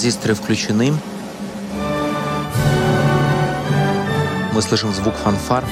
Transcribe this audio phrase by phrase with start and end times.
[0.00, 0.94] Транзисторы включены.
[4.54, 5.62] Мы слышим звук фанфар.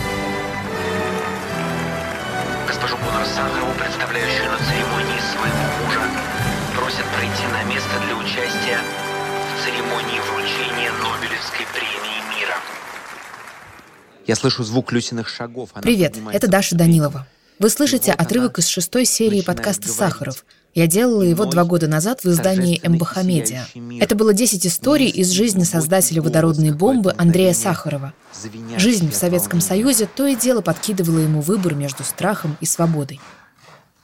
[2.66, 6.00] Госпожу Боннер Сахарову, представляющую на церемонии своего мужа,
[6.76, 8.78] просят пройти на место для участия
[9.56, 12.56] в церемонии вручения Нобелевской премии мира.
[14.26, 15.70] Я слышу звук Люсиных шагов.
[15.72, 17.26] Она Привет, это Даша Данилова.
[17.58, 19.88] Вы слышите отрывок из шестой серии подкаста.
[19.88, 20.44] «Сахаров».
[20.74, 23.64] Я делала его два года назад в издании МБХ Медиа.
[23.98, 28.12] Это было 10 историй из жизни создателя водородной бомбы Андрея Сахарова.
[28.76, 29.60] Жизнь в Советском.
[29.60, 33.20] Союзе то и дело подкидывала ему выбор между страхом и свободой.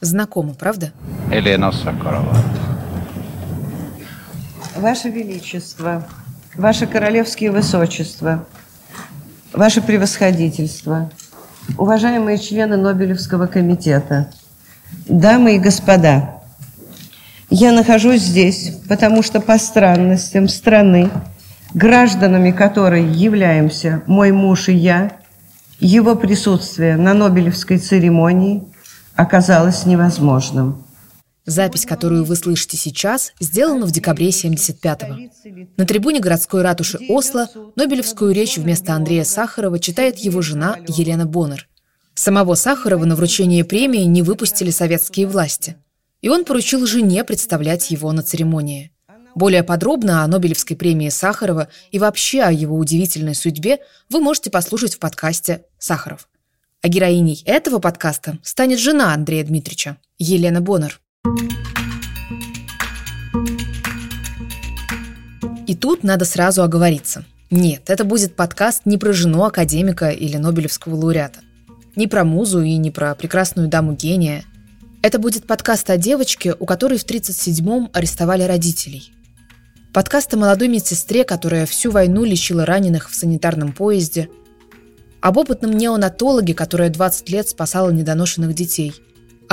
[0.00, 0.92] Знакомо, правда?
[1.30, 2.36] Елена Соколова.
[4.74, 6.08] Ваше Величество,
[6.56, 8.48] Ваше Королевские Высочества,
[9.52, 11.12] Ваше Превосходительство,
[11.78, 14.30] уважаемые члены Нобелевского комитета,
[15.06, 16.40] дамы и господа,
[17.50, 21.10] я нахожусь здесь, потому что по странностям страны,
[21.72, 25.12] гражданами которой являемся мой муж и я,
[25.80, 28.64] его присутствие на Нобелевской церемонии
[29.16, 30.83] оказалось невозможным.
[31.46, 35.30] Запись, которую вы слышите сейчас, сделана в декабре 75-го.
[35.76, 41.68] На трибуне городской ратуши Осло Нобелевскую речь вместо Андрея Сахарова читает его жена Елена Боннер.
[42.14, 45.76] Самого Сахарова на вручение премии не выпустили советские власти.
[46.22, 48.92] И он поручил жене представлять его на церемонии.
[49.34, 54.94] Более подробно о Нобелевской премии Сахарова и вообще о его удивительной судьбе вы можете послушать
[54.94, 56.28] в подкасте «Сахаров».
[56.80, 61.00] А героиней этого подкаста станет жена Андрея Дмитриевича, Елена Боннер.
[65.66, 67.24] И тут надо сразу оговориться.
[67.50, 71.40] Нет, это будет подкаст не про жену академика или Нобелевского лауреата.
[71.96, 74.44] Не про музу и не про прекрасную даму гения.
[75.02, 79.12] Это будет подкаст о девочке, у которой в 37-м арестовали родителей.
[79.92, 84.28] Подкаст о молодой медсестре, которая всю войну лечила раненых в санитарном поезде.
[85.20, 88.92] Об опытном неонатологе, которая 20 лет спасала недоношенных детей.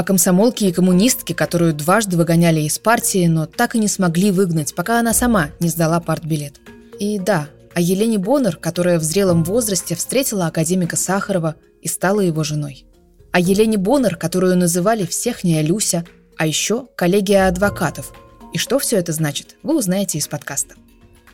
[0.01, 4.73] О комсомолке и коммунистке, которую дважды выгоняли из партии, но так и не смогли выгнать,
[4.73, 6.59] пока она сама не сдала партбилет.
[6.99, 12.43] И да, о Елене Боннер, которая в зрелом возрасте встретила академика Сахарова и стала его
[12.43, 12.83] женой.
[13.31, 16.03] О Елене Боннер, которую называли «всехняя Люся»,
[16.35, 18.11] а еще коллегия адвокатов.
[18.53, 20.73] И что все это значит, вы узнаете из подкаста.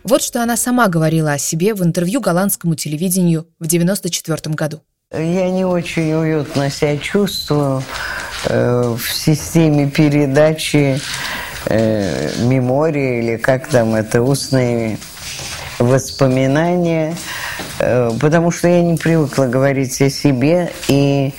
[0.03, 4.81] Вот что она сама говорила о себе в интервью голландскому телевидению в 1994 году.
[5.13, 7.81] Я не очень уютно себя чувствую
[8.45, 10.99] в системе передачи
[11.65, 14.97] э, мемории или как там это, устные
[15.79, 17.15] воспоминания,
[17.79, 21.33] э, потому что я не привыкла говорить о себе и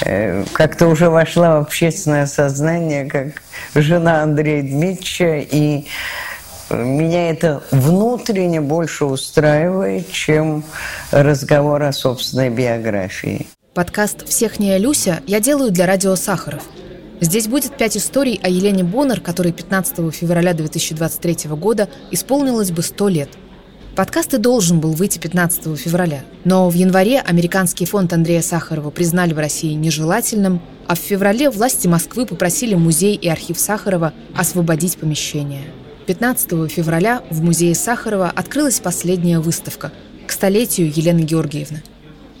[0.00, 3.42] э, как-то уже вошла в общественное сознание как
[3.74, 5.86] жена Андрея Дмитриевича и
[6.70, 10.64] меня это внутренне больше устраивает, чем
[11.10, 13.46] разговор о собственной биографии.
[13.74, 16.62] Подкаст «Всехняя Люся» я делаю для радио «Сахаров».
[17.22, 23.08] Здесь будет пять историй о Елене Боннер, которой 15 февраля 2023 года исполнилось бы 100
[23.08, 23.30] лет.
[23.96, 29.32] Подкаст и должен был выйти 15 февраля, но в январе американский фонд Андрея Сахарова признали
[29.32, 35.64] в России нежелательным, а в феврале власти Москвы попросили музей и архив Сахарова освободить помещение.
[36.06, 39.92] 15 февраля в музее Сахарова открылась последняя выставка
[40.26, 41.82] к столетию Елены Георгиевны.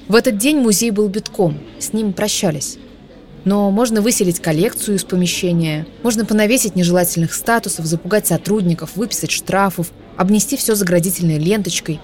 [0.08, 2.78] В этот день музей был битком, с ним прощались.
[3.44, 10.56] Но можно выселить коллекцию из помещения, можно понавесить нежелательных статусов, запугать сотрудников, выписать штрафов, обнести
[10.56, 12.00] все заградительной ленточкой.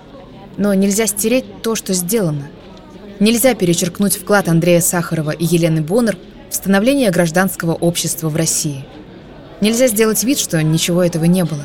[0.56, 2.48] Но нельзя стереть то, что сделано.
[3.20, 6.16] Нельзя перечеркнуть вклад Андрея Сахарова и Елены Боннер
[6.50, 8.84] в становление гражданского общества в России.
[9.60, 11.64] Нельзя сделать вид, что ничего этого не было.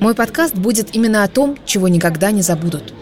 [0.00, 2.92] Мой подкаст будет именно о том, чего никогда не забудут.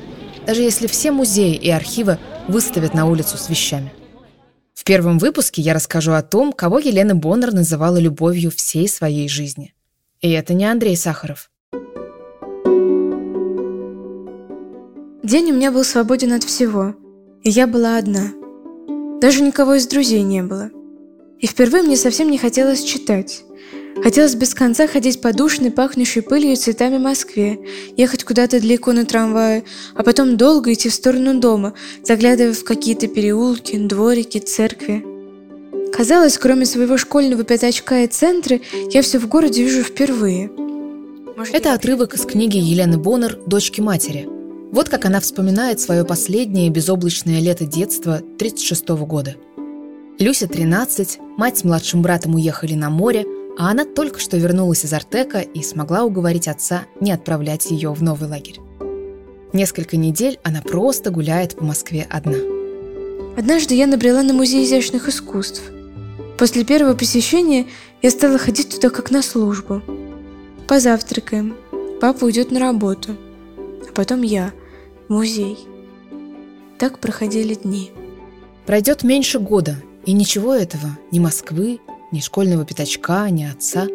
[0.48, 2.16] Даже если все музеи и архивы
[2.48, 3.92] выставят на улицу с вещами.
[4.72, 9.74] В первом выпуске я расскажу о том, кого Елена Боннер называла любовью всей своей жизни.
[10.22, 11.50] И это не Андрей Сахаров.
[15.22, 16.94] День у меня был свободен от всего,
[17.42, 18.32] и я была одна.
[19.20, 20.70] Даже никого из друзей не было.
[21.40, 23.42] И впервые мне совсем не хотелось читать.
[24.02, 27.58] Хотелось без конца ходить по душной, пахнущей пылью и цветами Москве,
[27.96, 29.64] ехать куда-то далеко на трамвае,
[29.94, 31.74] а потом долго идти в сторону дома,
[32.04, 35.04] заглядывая в какие-то переулки, дворики, церкви.
[35.92, 38.60] Казалось, кроме своего школьного пятачка и центра,
[38.90, 40.50] я все в городе вижу впервые.
[41.52, 44.28] Это отрывок из книги Елены Боннер «Дочки матери».
[44.70, 49.36] Вот как она вспоминает свое последнее безоблачное лето детства 1936 года.
[50.18, 53.24] Люся 13, мать с младшим братом уехали на море,
[53.58, 58.00] а она только что вернулась из Артека и смогла уговорить отца не отправлять ее в
[58.02, 58.60] новый лагерь.
[59.52, 62.36] Несколько недель она просто гуляет по Москве одна.
[63.36, 65.62] Однажды я набрела на музей изящных искусств.
[66.38, 67.66] После первого посещения
[68.00, 69.82] я стала ходить туда как на службу.
[70.68, 71.56] Позавтракаем.
[72.00, 73.16] Папа уйдет на работу.
[73.58, 74.52] А потом я
[75.08, 75.58] в музей.
[76.78, 77.90] Так проходили дни.
[78.66, 79.74] Пройдет меньше года,
[80.04, 83.86] и ничего этого, ни Москвы, ни школьного пятачка, ни отца,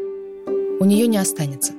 [0.80, 1.74] у нее не останется.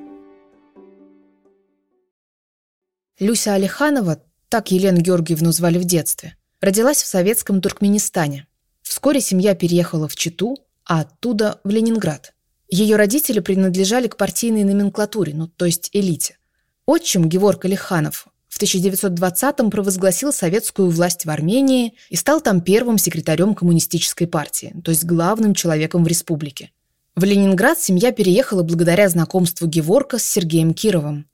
[3.20, 8.48] Люся Алиханова, так Елену Георгиевну звали в детстве, родилась в советском Туркменистане.
[8.82, 12.34] Вскоре семья переехала в Читу, а оттуда в Ленинград.
[12.68, 16.38] Ее родители принадлежали к партийной номенклатуре, ну то есть элите.
[16.86, 23.56] Отчим Геворг Алиханов в 1920-м провозгласил советскую власть в Армении и стал там первым секретарем
[23.56, 26.70] коммунистической партии, то есть главным человеком в республике.
[27.16, 31.26] В Ленинград семья переехала благодаря знакомству Геворка с Сергеем Кировым,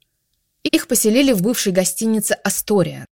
[0.63, 3.05] их поселили в бывшей гостинице «Астория».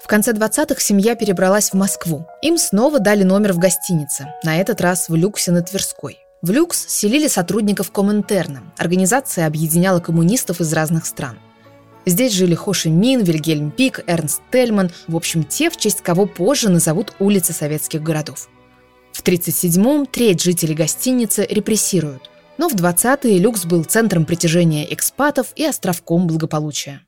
[0.00, 2.26] В конце 20-х семья перебралась в Москву.
[2.42, 6.18] Им снова дали номер в гостинице, на этот раз в люксе на Тверской.
[6.40, 8.62] В люкс селили сотрудников Коминтерна.
[8.76, 11.38] Организация объединяла коммунистов из разных стран.
[12.04, 16.26] Здесь жили Хо Ши Мин, Вильгельм Пик, Эрнст Тельман, в общем, те, в честь кого
[16.26, 18.48] позже назовут улицы советских городов.
[19.12, 22.30] В 1937-м треть жителей гостиницы репрессируют.
[22.58, 27.02] Но в 20-е люкс был центром притяжения экспатов и островком благополучия.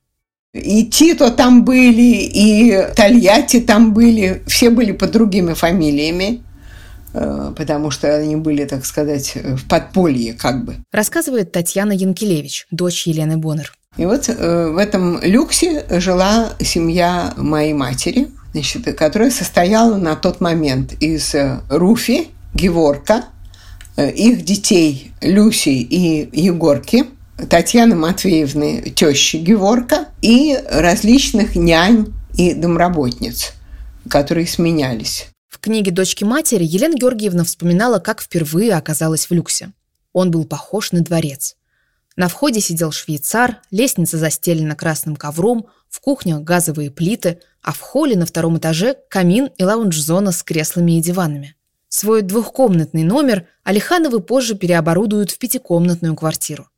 [0.52, 4.42] И Тито там были, и Тольятти там были.
[4.46, 6.44] Все были под другими фамилиями,
[7.12, 10.76] э, потому что они были, так сказать, в подполье как бы.
[10.92, 13.74] Рассказывает Татьяна Янкелевич, дочь Елены Боннер.
[13.96, 20.40] И вот э, в этом люксе жила семья моей матери, значит, которая состояла на тот
[20.40, 21.34] момент из
[21.68, 23.24] Руфи, Геворка,
[23.96, 27.06] Э, их детей Люси и Егорки,
[27.48, 33.52] Татьяны Матвеевны, тещи Геворка, и различных нянь и домработниц,
[34.08, 35.28] которые сменялись.
[35.48, 39.70] В книге «Дочки матери» Елена Георгиевна вспоминала, как впервые оказалась в люксе.
[40.12, 41.54] Он был похож на дворец.
[42.16, 48.16] На входе сидел швейцар, лестница застелена красным ковром, в кухне газовые плиты, а в холле
[48.16, 51.56] на втором этаже камин и лаунж-зона с креслами и диванами.
[51.88, 56.68] Свой двухкомнатный номер Алихановы позже переоборудуют в пятикомнатную квартиру.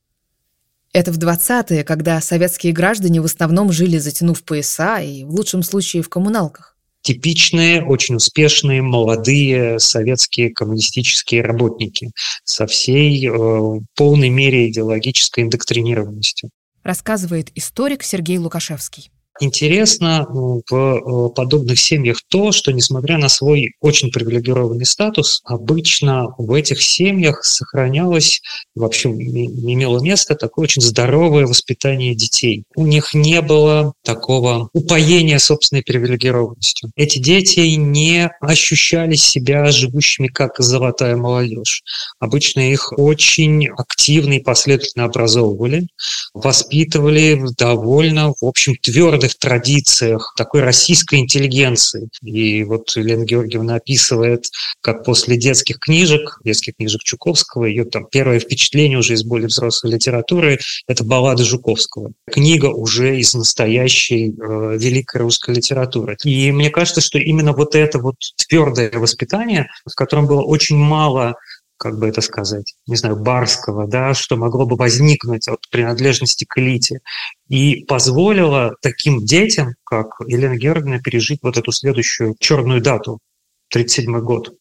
[0.93, 6.03] Это в 20-е, когда советские граждане в основном жили, затянув пояса и, в лучшем случае,
[6.03, 6.75] в коммуналках.
[7.06, 12.11] Типичные, очень успешные, молодые советские коммунистические работники
[12.43, 16.50] со всей э, полной мере идеологической индоктринированностью.
[16.82, 19.12] Рассказывает историк Сергей Лукашевский.
[19.41, 26.53] Интересно в э, подобных семьях то, что несмотря на свой очень привилегированный статус, обычно в
[26.53, 28.41] этих семьях сохранялось,
[28.75, 32.65] вообще имело место такое очень здоровое воспитание детей.
[32.75, 36.91] У них не было такого упоения собственной привилегированностью.
[36.96, 41.82] Эти дети не ощущали себя живущими как золотая молодежь.
[42.20, 45.87] Обычно их очень активно и последовательно образовывали,
[46.34, 52.09] воспитывали довольно, в общем, твердо твердых традициях такой российской интеллигенции.
[52.23, 54.47] И вот Елена Георгиевна описывает,
[54.81, 59.93] как после детских книжек, детских книжек Чуковского, ее там первое впечатление уже из более взрослой
[59.93, 62.13] литературы– это баллады Жуковского.
[62.31, 66.17] Книга уже из настоящей э, великой русской литературы.
[66.25, 68.17] И мне кажется, что именно вот это вот
[68.49, 71.37] твердое воспитание, в котором было очень мало
[71.77, 76.59] как бы это сказать, не знаю, барского, да, что могло бы возникнуть от принадлежности к
[76.59, 77.01] элите,
[77.49, 83.19] и позволило таким детям, как Елена Георгиевна, пережить вот эту следующую черную дату,
[83.73, 84.55] 1937 год.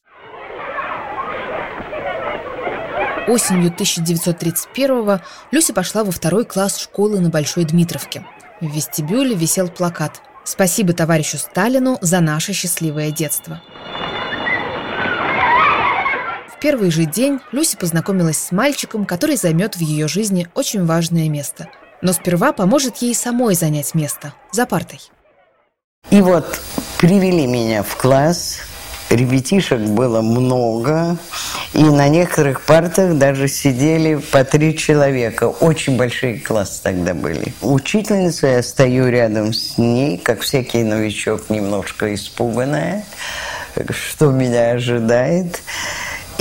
[3.28, 5.20] Осенью 1931-го
[5.52, 8.26] Люся пошла во второй класс школы на Большой Дмитровке.
[8.62, 13.62] В вестибюле висел плакат «Спасибо товарищу Сталину за наше счастливое детство»
[16.60, 21.68] первый же день Люси познакомилась с мальчиком, который займет в ее жизни очень важное место.
[22.02, 25.00] Но сперва поможет ей самой занять место за партой.
[26.12, 26.60] И вот
[27.00, 28.60] привели меня в класс,
[29.10, 31.18] ребятишек было много,
[31.74, 35.46] и на некоторых партах даже сидели по три человека.
[35.46, 37.54] Очень большие классы тогда были.
[37.62, 43.04] Учительница, я стою рядом с ней, как всякий новичок, немножко испуганная,
[43.90, 45.62] что меня ожидает.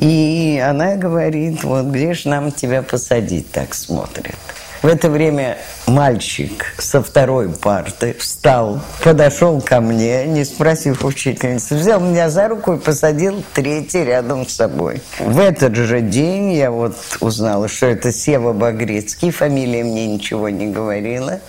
[0.04, 4.34] И она говорит, вот где же нам тебя посадить, так смотрит.
[4.82, 5.56] В это время
[5.86, 12.74] мальчик со второй парты встал, подошел ко мне, не спросив учительницы, взял меня за руку
[12.74, 15.00] и посадил третий рядом с собой.
[15.18, 20.66] В этот же день я вот узнала, что это Сева Багрицкий, фамилия мне ничего не
[20.66, 21.40] говорила.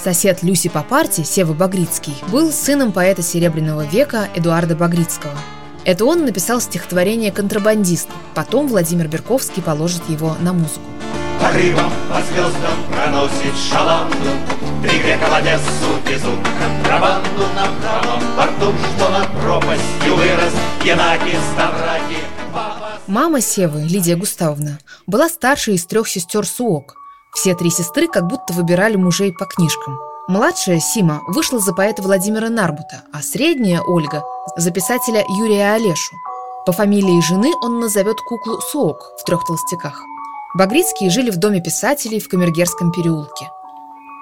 [0.00, 5.34] Сосед Люси по парте, Сева Багрицкий, был сыном поэта Серебряного века Эдуарда Багрицкого.
[5.84, 8.08] Это он написал стихотворение «Контрабандист».
[8.34, 10.82] Потом Владимир Берковский положит его на музыку.
[11.40, 14.30] Порывом по звездам проносит шаланду
[14.82, 15.62] Три грека в Одессу
[16.08, 20.52] везут контрабанду На правом борту, что над пропастью вырос
[20.84, 22.18] Янаки, Ставраки,
[23.08, 26.94] Мама Севы, Лидия Густавовна, была старшей из трех сестер Суок–
[27.32, 29.98] все три сестры как будто выбирали мужей по книжкам.
[30.32, 34.24] Младшая, Сима, вышла за поэта Владимира Нарбута, а средняя, Ольга,
[34.56, 36.16] за писателя Юрия Олешу.
[36.64, 40.02] По фамилии жены он назовет куклу Суок в «Трех толстяках».
[40.54, 43.50] Багрицкие жили в доме писателей в Камергерском переулке.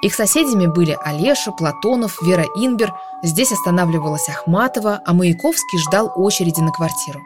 [0.03, 6.73] Их соседями были Олеша, Платонов, Вера Инбер, здесь останавливалась Ахматова, а Маяковский ждал очереди на
[6.73, 7.21] квартиру.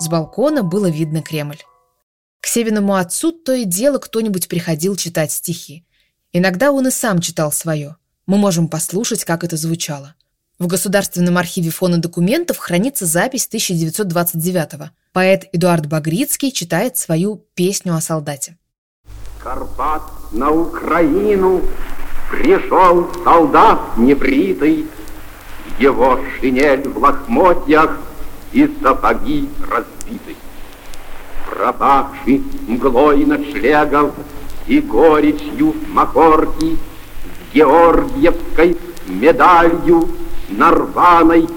[0.00, 1.62] С балкона было видно Кремль.
[2.42, 5.86] К Севиному отцу то и дело кто-нибудь приходил читать стихи.
[6.34, 7.96] Иногда он и сам читал свое.
[8.26, 10.14] Мы можем послушать, как это звучало.
[10.58, 14.90] В Государственном архиве фона документов хранится запись 1929-го.
[15.12, 18.56] Поэт Эдуард Багрицкий читает свою «Песню о солдате».
[19.42, 20.02] Карпат
[20.32, 21.62] на Украину
[22.30, 24.86] пришел солдат небритый,
[25.78, 27.98] Его шинель в лохмотьях
[28.52, 30.36] и сапоги разбиты
[31.52, 34.12] пропавший мглой ночлегов
[34.66, 36.91] и горечью махорки, с
[37.54, 40.08] георгиевской медалью
[40.48, 41.48] на рваной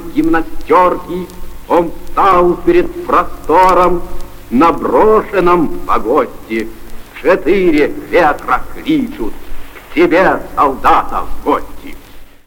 [1.67, 4.03] он стал перед простором
[4.49, 6.67] на брошенном погосте.
[7.21, 9.33] Четыре ветра кличут
[9.73, 11.95] к тебе, солдата, в гости.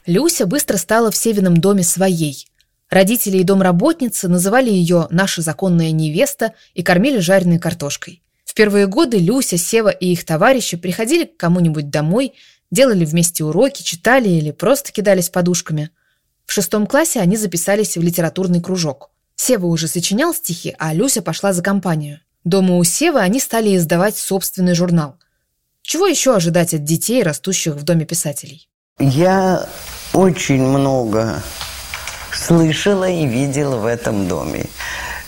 [0.06, 2.46] Люся быстро стала в Севином доме своей–
[2.90, 8.22] Родители и домработницы называли ее «наша законная невеста» и кормили жареной картошкой.
[8.46, 12.32] В первые годы Люся, Сева и их товарищи приходили к кому-нибудь домой,
[12.70, 15.90] делали вместе уроки, читали или просто кидались подушками.
[16.46, 19.10] В шестом классе они записались в литературный кружок.
[19.36, 22.20] Сева уже сочинял стихи, а Люся пошла за компанию.
[22.44, 25.16] Дома у Севы они стали издавать собственный журнал.
[25.82, 28.68] Чего еще ожидать от детей, растущих в доме писателей?
[28.98, 29.68] Я
[30.12, 31.42] очень много
[32.34, 34.66] слышала и видела в этом доме.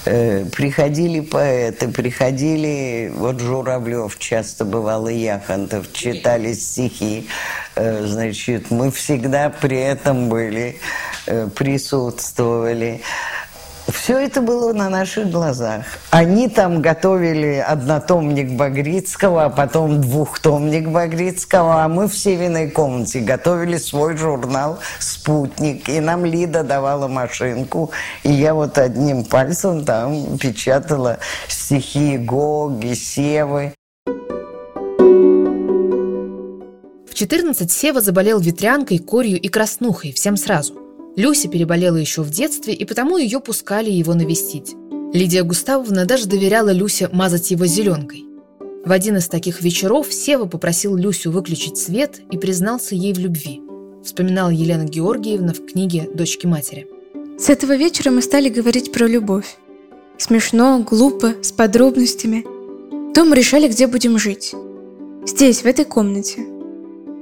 [0.07, 7.29] Э, приходили поэты, приходили, вот Журавлев часто бывал и Яхонтов, читали стихи.
[7.77, 10.79] Э, значит, мы всегда при этом были,
[11.27, 13.03] э, присутствовали.
[13.89, 15.85] Все это было на наших глазах.
[16.11, 23.79] Они там готовили однотомник Багрицкого, а потом двухтомник Багрицкого, а мы в Севиной комнате готовили
[23.79, 25.89] свой журнал «Спутник».
[25.89, 27.91] И нам Лида давала машинку,
[28.23, 31.19] и я вот одним пальцем там печатала
[31.49, 33.75] стихи Гоги, Севы.
[37.09, 40.75] В 14 Сева заболел ветрянкой, корью и краснухой, всем сразу–
[41.17, 44.75] Люся переболела еще в детстве, и потому ее пускали его навестить.
[45.13, 48.25] Лидия Густавовна даже доверяла Люсе мазать его зеленкой.
[48.85, 53.61] В один из таких вечеров Сева попросил Люсю выключить свет и признался ей в любви.
[54.05, 56.87] Вспоминала Елена Георгиевна в книге «Дочки матери».
[57.39, 59.57] С этого вечера мы стали говорить про любовь.
[60.17, 62.45] Смешно, глупо, с подробностями.
[63.13, 64.55] То мы решали, где будем жить.
[65.27, 66.47] Здесь, в этой комнате.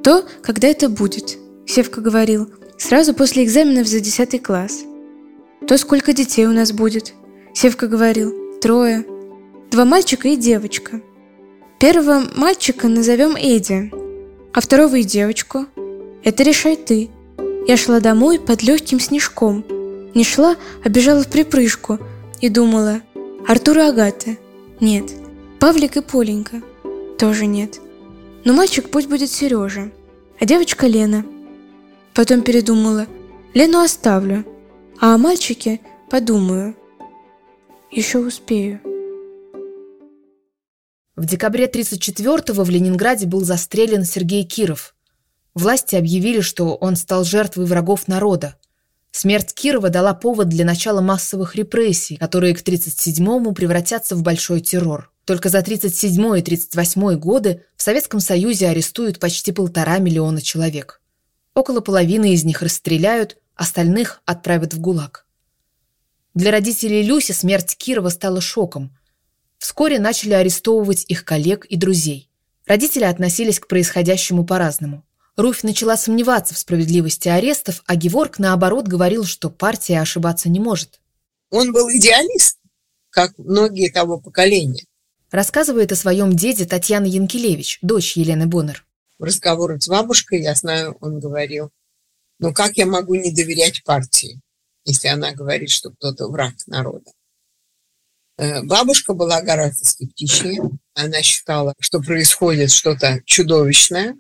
[0.05, 4.85] То, когда это будет, Севка говорил, Сразу после экзаменов за 10 класс.
[5.67, 7.13] То сколько детей у нас будет?
[7.53, 8.33] Севка говорил.
[8.61, 9.05] Трое.
[9.71, 11.01] Два мальчика и девочка.
[11.81, 13.93] Первого мальчика назовем Эдди,
[14.53, 15.67] а второго и девочку.
[16.23, 17.11] Это решай ты.
[17.67, 19.65] Я шла домой под легким снежком.
[20.15, 21.99] Не шла, а бежала в припрыжку
[22.41, 23.03] и думала,
[23.47, 24.37] Артур и Агата?
[24.81, 25.11] Нет.
[25.59, 26.63] Павлик и Поленька?
[27.19, 27.81] Тоже нет.
[28.45, 29.91] Но мальчик пусть будет Сережа,
[30.41, 31.25] а девочка Лена–
[32.19, 33.07] Потом передумала.
[33.55, 34.45] Лену оставлю,
[35.01, 35.79] а о мальчике
[36.11, 36.75] подумаю.
[37.93, 38.81] Еще успею.
[41.15, 44.97] В декабре 34-го в Ленинграде был застрелен Сергей Киров.
[45.55, 48.57] Власти объявили, что он стал жертвой врагов народа.
[49.13, 55.13] Смерть Кирова дала повод для начала массовых репрессий, которые к 37-му превратятся в большой террор.
[55.25, 61.01] Только за 37 и 38 годы в Советском Союзе арестуют почти полтора миллиона человек.
[61.59, 65.27] Около половины из них расстреляют, остальных отправят в ГУЛАГ.
[66.35, 68.97] Для родителей Люси смерть Кирова стала шоком.
[69.59, 72.31] Вскоре начали арестовывать их коллег и друзей.
[72.65, 75.05] Родители относились к происходящему по-разному.
[75.35, 81.01] Руфь начала сомневаться в справедливости арестов, а Геворг, наоборот, говорил, что партия ошибаться не может.
[81.51, 82.59] Он был идеалист,
[83.11, 84.85] как многие того поколения.
[85.33, 88.85] Рассказывает о своем деде Татьяна Янкелевич, дочь Елены Боннер.
[89.19, 91.71] В разговорах с бабушкой, я знаю, он говорил,
[92.39, 94.41] ну как я могу не доверять партии,
[94.85, 97.11] если она говорит, что кто-то враг народа?
[98.39, 100.63] Э, бабушка была гораздо скептичнее.
[100.95, 104.17] Она считала, что происходит что-то чудовищное.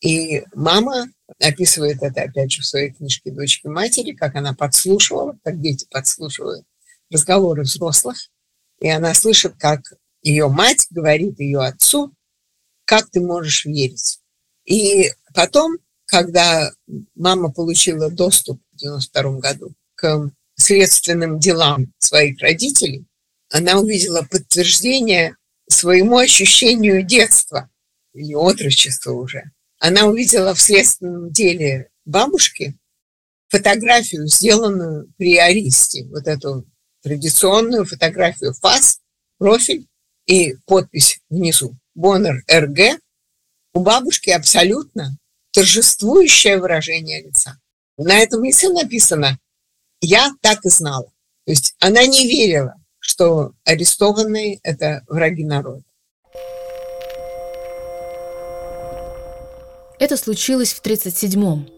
[0.00, 1.06] И мама
[1.40, 6.66] описывает это, опять же, в своей книжке «Дочки матери», как она подслушивала, как дети подслушивают
[7.10, 8.28] разговоры взрослых.
[8.80, 9.80] И она слышит, как
[10.20, 12.12] ее мать говорит ее отцу,
[12.84, 14.20] как ты можешь верить.
[14.64, 16.70] И потом, когда
[17.14, 23.06] мама получила доступ в 92 году к следственным делам своих родителей,
[23.50, 25.36] она увидела подтверждение
[25.68, 27.70] своему ощущению детства
[28.12, 29.50] или отрочества уже.
[29.78, 32.76] Она увидела в следственном деле бабушки
[33.48, 36.64] фотографию, сделанную при аресте, вот эту
[37.02, 39.00] традиционную фотографию фас,
[39.38, 39.86] профиль
[40.26, 42.98] и подпись внизу «Боннер РГ»,
[43.74, 45.18] у бабушки абсолютно
[45.52, 47.58] торжествующее выражение лица.
[47.98, 49.38] На этом лице написано
[50.00, 51.06] «Я так и знала».
[51.44, 55.82] То есть она не верила, что арестованные– это враги народа.
[59.98, 61.68] Это случилось в 1937-м.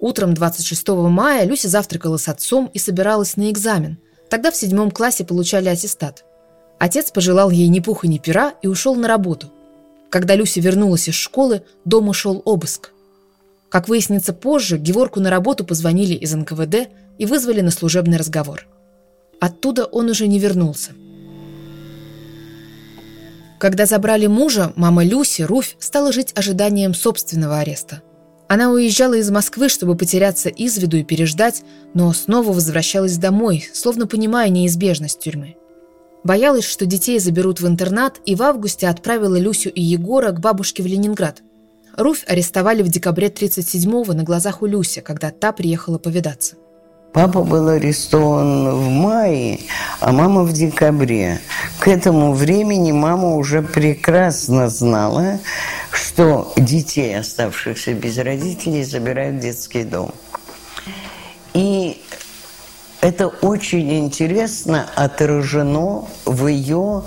[0.00, 3.98] Утром 26 мая Люся завтракала с отцом и собиралась на экзамен.
[4.28, 6.24] Тогда в седьмом классе получали аттестат.
[6.78, 9.50] Отец пожелал ей ни пуха, ни пера и ушел на работу.
[10.10, 12.92] Когда Люся вернулась из школы, дома шел обыск.
[13.68, 18.66] Как выяснится позже, Геворку на работу позвонили из НКВД и вызвали на служебный разговор–
[19.40, 20.92] Оттуда он уже не вернулся.
[23.58, 28.02] Когда забрали мужа, мама Люси, Руфь, стала жить ожиданием собственного ареста.
[28.48, 31.62] Она уезжала из Москвы, чтобы потеряться из виду и переждать,
[31.94, 35.56] но снова возвращалась домой, словно понимая неизбежность тюрьмы.
[36.24, 40.82] Боялась, что детей заберут в интернат, и в августе отправила Люсю и Егора к бабушке
[40.82, 41.42] в Ленинград.
[41.96, 46.56] Руфь арестовали в декабре 37-го на глазах у Люси, когда та приехала повидаться.
[47.16, 49.60] Папа был арестован в мае,
[50.00, 51.40] а мама в декабре.
[51.78, 55.38] К этому времени мама уже прекрасно знала,
[55.90, 60.12] что детей, оставшихся без родителей, забирают в детский дом.
[61.54, 62.02] И
[63.06, 67.04] это очень интересно отражено в ее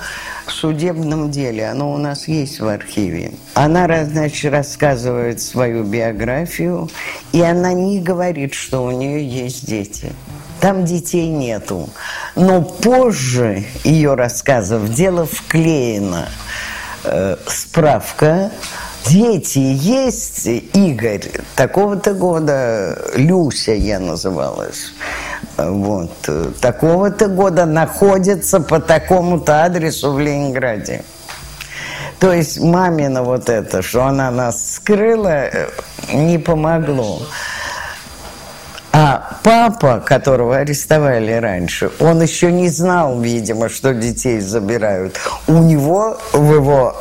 [0.47, 1.67] судебном деле.
[1.67, 3.33] Оно у нас есть в архиве.
[3.53, 6.89] Она, значит, рассказывает свою биографию,
[7.33, 10.13] и она не говорит, что у нее есть дети.
[10.61, 11.89] Там детей нету.
[12.35, 16.29] Но позже ее рассказов дело вклеено.
[17.03, 18.51] Э, справка
[19.05, 21.23] Дети есть, Игорь,
[21.55, 24.93] такого-то года, Люся я называлась.
[25.67, 26.11] Вот.
[26.61, 31.03] Такого-то года находится по такому-то адресу в Ленинграде.
[32.19, 35.49] То есть мамина вот это, что она нас скрыла,
[36.13, 37.21] не помогло.
[38.91, 45.17] А папа, которого арестовали раньше, он еще не знал, видимо, что детей забирают.
[45.47, 46.95] У него в его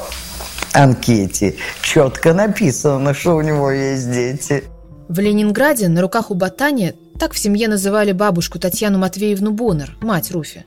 [0.73, 4.64] анкете четко написано, что у него есть дети.
[5.09, 10.31] В Ленинграде на руках у Ботани, так в семье называли бабушку Татьяну Матвеевну Боннер, мать
[10.31, 10.64] Руфи,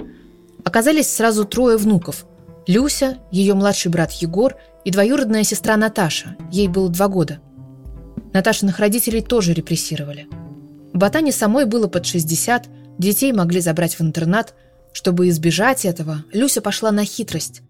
[0.63, 2.25] оказались сразу трое внуков.
[2.67, 7.39] Люся, ее младший брат Егор и двоюродная сестра Наташа, ей было два года.
[8.33, 10.27] Наташиных родителей тоже репрессировали.
[10.93, 14.53] Ботане самой было под 60, детей могли забрать в интернат.
[14.93, 17.61] Чтобы избежать этого, Люся пошла на хитрость.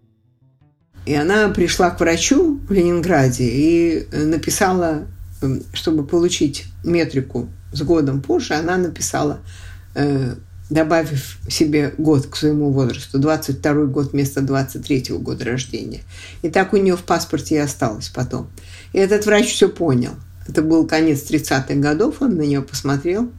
[1.06, 5.06] И она пришла к врачу в Ленинграде и э, написала,
[5.40, 9.40] эм, чтобы получить метрику с годом позже, она написала,
[9.94, 10.34] э,
[10.70, 16.00] добавив себе год к своему возрасту, 22 год вместо 23 года рождения.
[16.42, 18.48] И так у нее в паспорте и осталось потом.
[18.92, 20.12] И этот врач все понял.
[20.48, 23.30] Это был конец 30-х годов, он на нее посмотрел,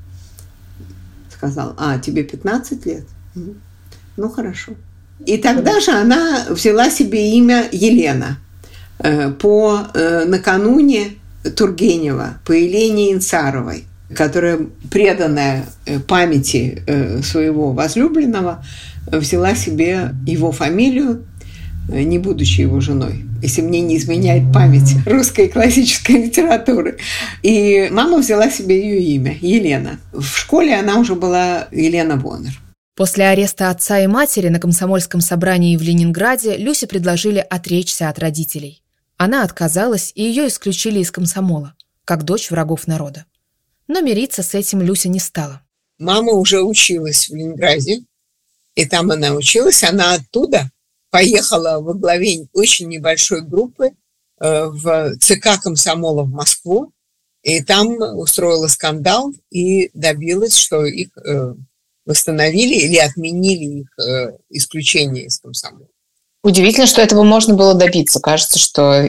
[1.36, 3.06] сказал, а, тебе 15 лет?
[4.16, 4.74] Ну, хорошо.
[5.26, 8.40] И тогда же она взяла себе имя Елена
[9.00, 11.16] э, по э, накануне
[11.56, 14.60] Тургенева, по Елене Инцаровой, которая,
[14.92, 16.84] преданная э, памяти
[17.24, 18.64] своего возлюбленного,
[19.08, 21.26] взяла себе его фамилию,
[21.88, 26.98] не будучи его женой, если мне не изменяет память русской классической литературы.
[27.42, 30.00] И мама взяла себе ее имя, Елена.
[30.14, 32.60] В школе она уже была Елена Боннер.
[32.96, 38.84] После ареста отца и матери на комсомольском собрании в Ленинграде Люсе предложили отречься от родителей.
[39.18, 41.74] Она отказалась, и ее исключили из комсомола,
[42.06, 43.26] как дочь врагов народа.
[43.94, 45.62] Но мириться с этим Люся не стала.
[46.00, 48.00] Мама уже училась в Ленинграде,
[48.74, 49.84] и там она училась.
[49.84, 50.72] Она оттуда
[51.12, 53.92] поехала во главе очень небольшой группы
[54.42, 56.92] э, в ЦК комсомола в Москву,
[57.44, 61.54] и там устроила скандал и добилась, что их э,
[62.04, 65.88] восстановили или отменили их э, исключение из комсомола.
[66.42, 68.20] Удивительно, что этого можно было добиться.
[68.20, 69.08] Кажется, что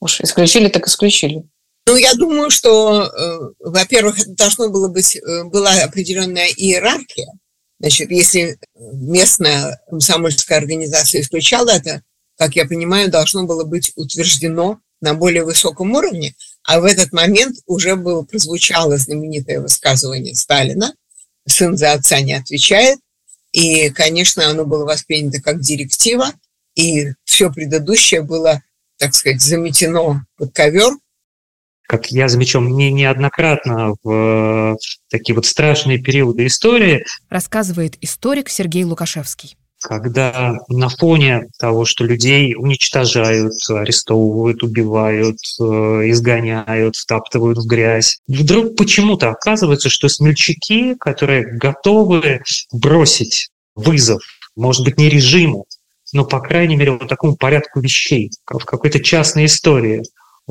[0.00, 1.44] уж исключили, так исключили.
[1.86, 7.32] Ну, я думаю, что, э, во-первых, это должно было быть, э, была определенная иерархия.
[7.80, 12.02] Значит, если местная комсомольская организация исключала это,
[12.38, 17.56] как я понимаю, должно было быть утверждено на более высоком уровне, а в этот момент
[17.66, 20.94] уже было, прозвучало знаменитое высказывание Сталина.
[21.48, 23.00] «сын за отца не отвечает»,
[23.50, 26.32] и, конечно, оно было воспринято как директива,
[26.74, 28.62] и все предыдущее было,
[28.98, 30.92] так сказать, заметено под ковер,
[31.86, 34.76] как я замечал не, неоднократно в
[35.10, 37.04] такие вот страшные периоды истории.
[37.28, 45.64] Рассказывает историк Сергей Лукашевский когда на фоне того, что людей уничтожают, арестовывают, убивают, э,
[46.10, 52.42] изгоняют, втаптывают в грязь, вдруг почему-то оказывается, что смельчаки, которые готовы
[52.72, 54.22] бросить вызов,
[54.56, 55.66] может быть, не режиму,
[56.12, 60.02] но, по крайней мере, вот такому порядку вещей, в какой-то частной истории,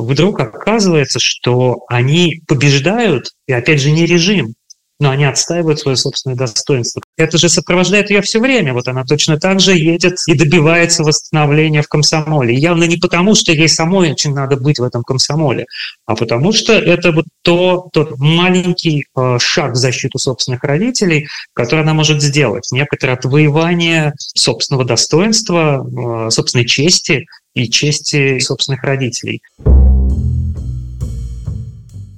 [0.05, 4.53] вдруг оказывается, что они побеждают, и опять же не режим,
[5.01, 7.01] но они отстаивают свое собственное достоинство.
[7.17, 8.73] Это же сопровождает ее все время.
[8.73, 12.53] Вот она точно так же едет и добивается восстановления в комсомоле.
[12.53, 15.65] И явно не потому, что ей самой очень надо быть в этом комсомоле,
[16.05, 21.81] а потому что это вот то, тот маленький э, шаг в защиту собственных родителей, который
[21.81, 22.67] она может сделать.
[22.71, 25.83] Некоторое отвоевание собственного достоинства,
[26.27, 29.41] э, собственной чести и чести собственных родителей.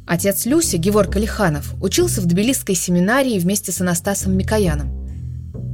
[0.06, 4.92] Отец Люси, Геворг Калиханов, учился в Тбилисской семинарии вместе с Анастасом Микояном.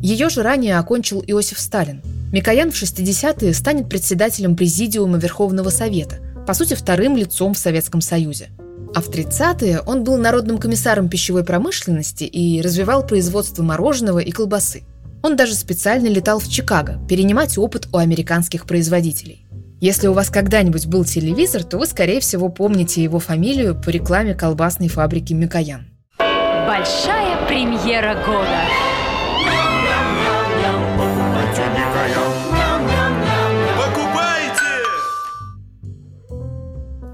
[0.02, 2.02] Ее же ранее окончил Иосиф Сталин.
[2.32, 8.50] Микоян в 60-е станет председателем Президиума Верховного Совета, по сути, вторым лицом в Советском Союзе.
[8.94, 14.84] А в 30-е он был народным комиссаром пищевой промышленности и развивал производство мороженого и колбасы.
[15.22, 19.46] Он даже специально летал в Чикаго перенимать опыт у американских производителей.
[19.82, 24.36] Если у вас когда-нибудь был телевизор, то вы, скорее всего, помните его фамилию по рекламе
[24.36, 25.88] колбасной фабрики Микоян.
[26.18, 28.60] Большая премьера года.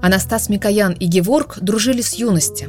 [0.02, 2.68] Анастас Микоян и Геворг дружили с юности.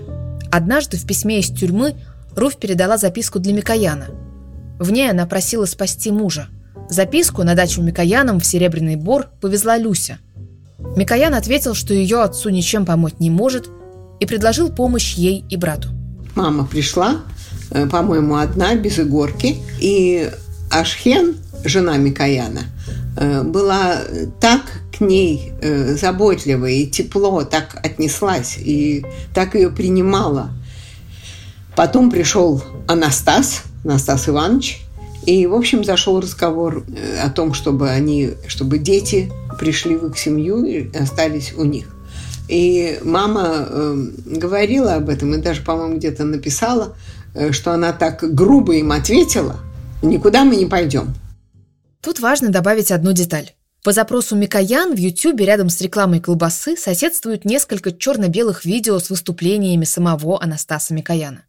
[0.52, 1.96] Однажды в письме из тюрьмы
[2.36, 4.10] Руф передала записку для Микояна.
[4.78, 6.50] В ней она просила спасти мужа–
[6.89, 10.19] Записку на дачу Микояном в Серебряный Бор повезла Люся.
[10.95, 13.69] Микоян ответил, что ее отцу ничем помочь не может,
[14.19, 15.89] и предложил помощь ей и брату.
[16.36, 17.17] Мама пришла,
[17.71, 20.32] э, по-моему, одна, без игорки, и
[20.71, 22.62] Ашхен, жена Микояна,
[23.17, 23.97] э, была
[24.39, 24.62] так
[24.97, 30.52] к ней э, заботливо и тепло так отнеслась, и так ее принимала.
[31.76, 34.87] Потом пришел Анастас, Анастас Иванович,
[35.28, 40.18] и, в общем, зашел разговор э, о том, чтобы они, чтобы дети пришли в их
[40.18, 41.88] семью и остались у них.
[42.48, 46.96] И мама э, говорила об этом, и даже, по-моему, где-то написала,
[47.36, 49.58] э, что она так грубо им ответила,
[50.02, 51.13] никуда мы не пойдем.
[52.02, 53.52] Тут важно добавить одну деталь.
[53.84, 59.84] По запросу Микоян в Ютьюбе рядом с рекламой колбасы соседствуют несколько черно-белых видео с выступлениями
[59.84, 61.47] самого Анастаса Микояна.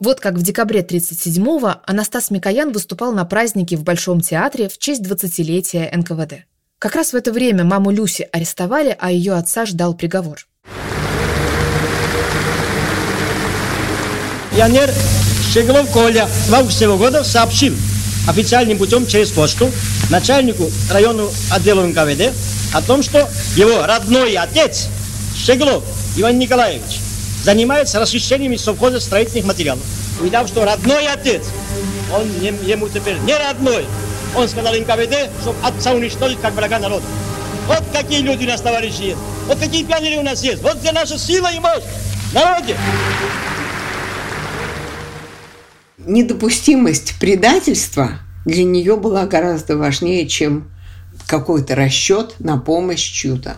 [0.00, 5.02] Вот как в декабре 1937-го Анастас Микоян выступал на празднике в Большом театре в честь
[5.02, 6.46] 20-летия НКВД.
[6.78, 10.46] Как раз в это время маму Люси арестовали, а ее отца ждал приговор.
[14.50, 14.90] Пионер
[15.52, 17.74] Щеглов Коля в августе года сообщил
[18.26, 19.70] официальным путем через почту
[20.08, 22.34] начальнику району отдела НКВД
[22.72, 24.88] о том, что его родной отец
[25.36, 25.84] Щеглов
[26.16, 27.00] Иван Николаевич
[27.42, 29.82] занимается расчищением совхоза строительных материалов.
[30.20, 31.42] Увидав, что родной отец,
[32.14, 33.86] он ему теперь не родной,
[34.36, 37.04] он сказал НКВД, чтобы отца уничтожить как врага народа.
[37.66, 39.18] Вот какие люди у нас, товарищи, есть.
[39.46, 40.62] Вот какие пионеры у нас есть.
[40.62, 41.84] Вот где наша сила и мощь.
[42.32, 42.76] Народе!
[45.98, 50.70] Недопустимость предательства для нее была гораздо важнее, чем
[51.26, 53.56] какой-то расчет на помощь чью-то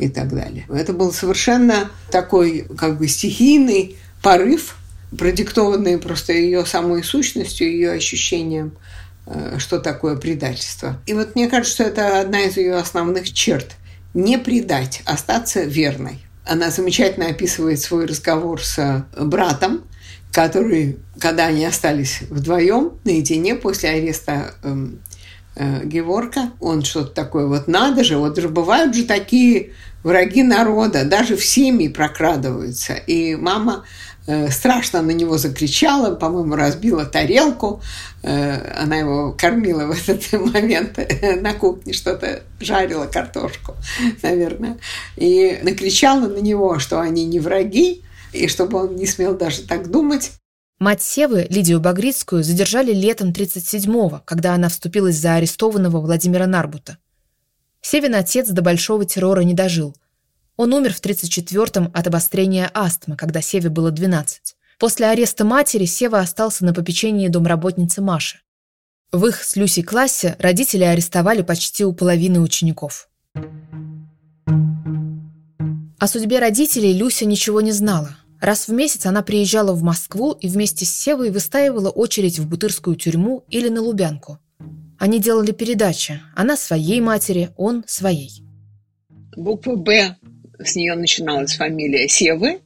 [0.00, 0.66] и так далее.
[0.68, 4.76] Это был совершенно такой как бы стихийный порыв,
[5.16, 8.72] продиктованный просто ее самой сущностью, ее ощущением,
[9.26, 11.00] э, что такое предательство.
[11.06, 13.76] И вот мне кажется, что это одна из ее основных черт.
[14.12, 16.18] не предать, остаться верной.
[16.44, 19.84] Она замечательно описывает свой разговор с братом,
[20.32, 25.00] который, когда они остались вдвоем наедине после ареста эм,
[25.56, 31.04] э, Геворка, он что-то такое, вот надо же, вот же бывают же такие враги народа,
[31.04, 32.94] даже в семьи прокрадываются.
[32.94, 33.84] И мама
[34.26, 37.80] э, страшно на него закричала, по-моему, разбила тарелку,
[38.22, 40.98] э, она его кормила в этот момент
[41.40, 43.74] на кухне, что-то жарила картошку,
[44.22, 44.78] наверное,
[45.16, 49.90] и накричала на него, что они не враги, и чтобы он не смел даже так
[49.90, 50.32] думать.
[50.78, 56.96] Мать Севы, Лидию Багрицкую, задержали летом 37-го, когда она вступилась за арестованного Владимира Нарбута.
[57.82, 59.96] Севин отец до большого террора не дожил.
[60.56, 64.56] Он умер в 34-м от обострения астмы, когда Севе было 12.
[64.78, 68.40] После ареста матери Сева остался на попечении домработницы Маши.
[69.12, 73.08] В их с Люсей классе родители арестовали почти у половины учеников.
[75.98, 78.16] О судьбе родителей Люся ничего не знала.
[78.40, 82.96] Раз в месяц она приезжала в Москву и вместе с Севой выстаивала очередь в Бутырскую
[82.96, 84.38] тюрьму или на Лубянку.
[85.00, 86.20] Они делали передачи.
[86.36, 88.42] Она своей матери, он своей.
[89.34, 90.16] Буква «Б»
[90.62, 92.58] с нее начиналась фамилия Севы,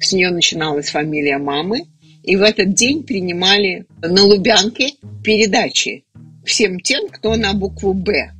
[0.00, 1.82] с нее начиналась фамилия мамы,
[2.22, 6.04] и в этот день принимали на Лубянке передачи
[6.46, 8.30] всем тем, кто на букву «Б».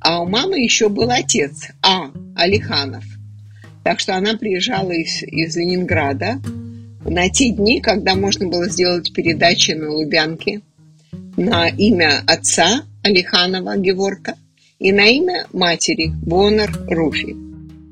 [0.00, 2.10] А у мамы еще был отец А.
[2.34, 3.04] Алиханов.
[3.84, 6.40] Так что она приезжала из, из Ленинграда
[7.04, 10.62] на те дни, когда можно было сделать передачи на Лубянке
[11.36, 14.34] на имя отца Алиханова Геворка
[14.78, 17.36] и на имя матери Бонар Руфи.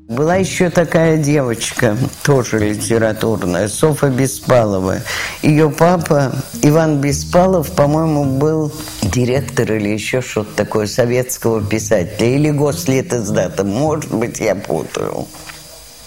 [0.07, 4.99] Была еще такая девочка, тоже литературная, Софа Беспалова.
[5.41, 6.31] Ее папа
[6.61, 14.39] Иван Беспалов, по-моему, был директор или еще что-то такое советского писателя, или гослетоздата, может быть,
[14.39, 15.25] я путаю.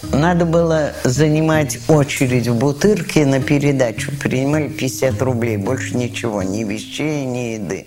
[0.02, 4.12] Надо было занимать очередь в Бутырке на передачу.
[4.12, 7.87] Принимали 50 рублей, больше ничего, ни вещей, ни еды.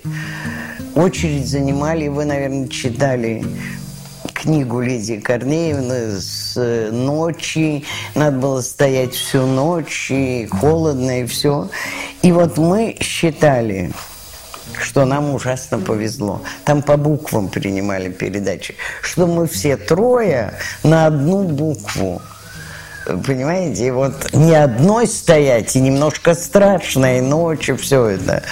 [0.94, 3.46] Очередь занимали, вы, наверное, читали
[4.34, 7.86] книгу Лидии Корнеевны с ночи.
[8.14, 11.70] Надо было стоять всю ночь, и холодно, и все.
[12.24, 13.92] И вот мы считали,
[14.80, 16.42] что нам ужасно повезло.
[16.66, 18.76] Там по буквам принимали передачи.
[19.02, 20.54] Что мы все трое
[20.84, 22.22] на одну букву.
[23.06, 28.44] Понимаете, и вот не одной стоять, и немножко страшно, и ночью все это,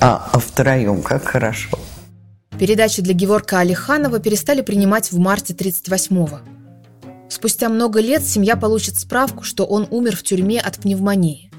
[0.00, 1.78] а, а втроем, как хорошо.
[2.58, 6.40] Передачи для Геворка Алиханова перестали принимать в марте 38-го.
[7.28, 11.50] Спустя много лет семья получит справку, что он умер в тюрьме от пневмонии.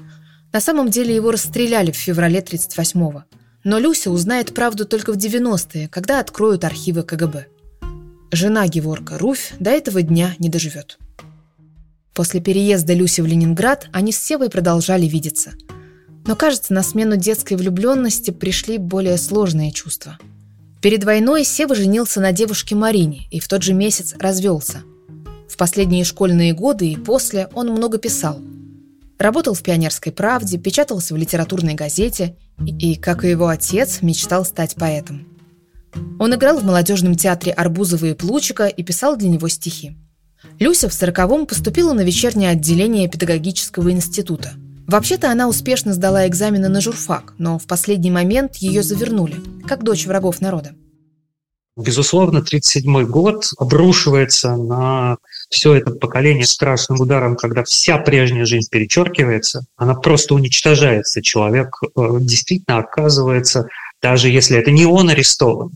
[0.52, 3.24] На самом деле его расстреляли в феврале 38-го.
[3.64, 7.46] Но Люся узнает правду только в 90-е, когда откроют архивы КГБ.
[8.32, 10.98] Жена Геворка, Руфь, до этого дня не доживет.
[12.12, 15.52] После переезда Люси в Ленинград они с Севой продолжали видеться.
[16.26, 20.18] Но, кажется, на смену детской влюбленности пришли более сложные чувства.
[20.80, 24.82] Перед войной Сева женился на девушке Марине и в тот же месяц развелся.
[25.48, 28.40] В последние школьные годы и после он много писал–
[29.22, 34.74] Работал в «Пионерской правде», печатался в литературной газете и, как и его отец, мечтал стать
[34.74, 35.28] поэтом.
[36.18, 39.96] Он играл в молодежном театре Арбузова и Плучика и писал для него стихи.
[40.58, 44.54] Люся в сороковом поступила на вечернее отделение педагогического института.
[44.88, 49.36] Вообще-то она успешно сдала экзамены на журфак, но в последний момент ее завернули,
[49.68, 50.72] как дочь врагов народа.
[51.76, 55.18] Безусловно, 1937 год обрушивается на
[55.52, 61.22] все это поколение страшным ударом, когда вся прежняя жизнь перечеркивается, она просто уничтожается.
[61.22, 61.88] Человек э,
[62.20, 63.68] действительно оказывается,
[64.00, 65.72] даже если это не он арестован,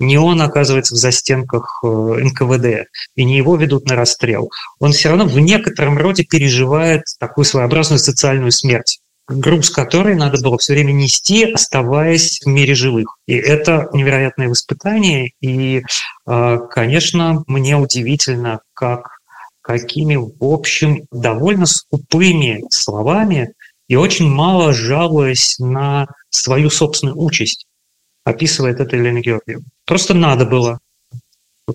[0.00, 5.10] не он оказывается в застенках э, НКВД, и не его ведут на расстрел, он все
[5.10, 8.98] равно в некотором роде переживает такую своеобразную социальную смерть
[9.30, 13.16] груз которой надо было все время нести, оставаясь в мире живых.
[13.26, 15.30] И это невероятное воспитание.
[15.40, 15.82] И,
[16.26, 19.19] э, конечно, мне удивительно, как
[19.72, 23.54] какими, в общем, довольно скупыми словами
[23.88, 27.66] и очень мало жалуясь на свою собственную участь,
[28.24, 29.64] описывает это Елена Георгиевна.
[29.84, 30.78] Просто надо было.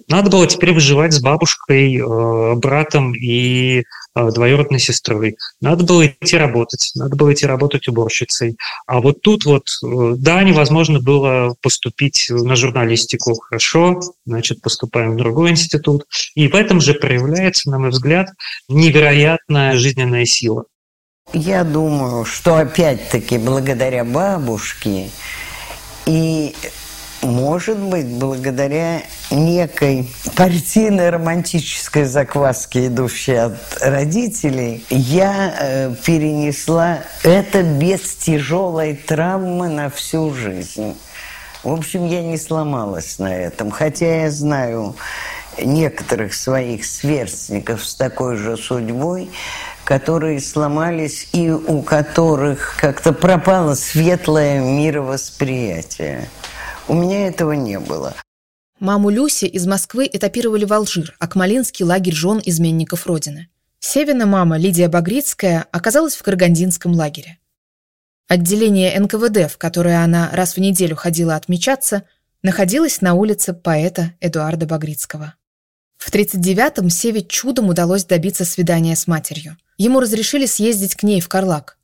[0.07, 3.83] Надо было теперь выживать с бабушкой, э, братом и
[4.15, 5.37] двоюродной сестрой.
[5.61, 8.57] Надо было идти работать, надо было идти работать уборщицей.
[8.87, 13.35] А вот тут вот, э, да, невозможно было поступить на журналистику.
[13.35, 16.05] Хорошо, значит, поступаем в другой институт.
[16.35, 18.29] И в этом же проявляется, на мой взгляд,
[18.69, 20.65] невероятная жизненная сила.
[21.33, 25.09] Я думаю, что опять-таки благодаря бабушке
[26.05, 26.53] и
[27.25, 38.15] может быть, благодаря некой партийной романтической закваске, идущей от родителей, я э, перенесла это без
[38.15, 40.95] тяжелой травмы на всю жизнь.
[41.63, 43.71] В общем, я не сломалась на этом.
[43.71, 44.95] Хотя я знаю
[45.57, 49.31] некоторых своих сверстников с такой же судьбой,
[49.83, 56.29] которые сломались и у которых как-то пропало светлое мировосприятие.
[56.87, 58.13] У меня этого не было.
[58.79, 63.49] Маму Люси из Москвы этапировали в Алжир, Акмалинский лагерь жен изменников Родины.
[63.79, 67.39] Севина мама, Лидия Багрицкая, оказалась в Карагандинском лагере.
[68.27, 72.03] Отделение НКВД, в которое она раз в неделю ходила отмечаться,
[72.43, 75.35] находилось на улице поэта Эдуарда Багрицкого.
[75.97, 79.57] В 1939-м Севе чудом удалось добиться свидания с матерью.
[79.77, 81.77] Ему разрешили съездить к ней в Карлак.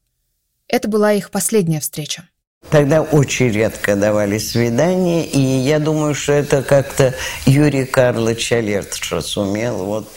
[0.68, 2.28] Это была их последняя встреча.
[2.70, 7.14] Тогда очень редко давали свидания, и я думаю, что это как-то
[7.46, 9.78] Юрий Карлович Алертша сумел.
[9.84, 10.08] Вот.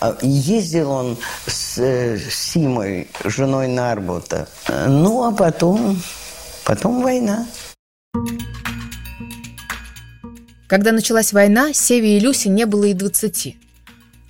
[0.00, 4.48] А ездил он с, э, Симой, женой Нарбута.
[4.86, 6.00] Ну, а потом,
[6.64, 7.46] потом война.
[10.68, 13.58] Когда началась война, Севе и Люсе не было и двадцати.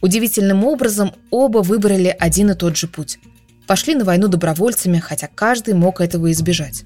[0.00, 3.20] Удивительным образом оба выбрали один и тот же путь.
[3.68, 6.84] Пошли на войну добровольцами, хотя каждый мог этого избежать.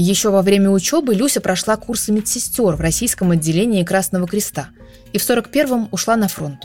[0.00, 4.68] Еще во время учебы Люся прошла курсы медсестер в российском отделении Красного Креста
[5.12, 6.60] и в 41-м ушла на фронт.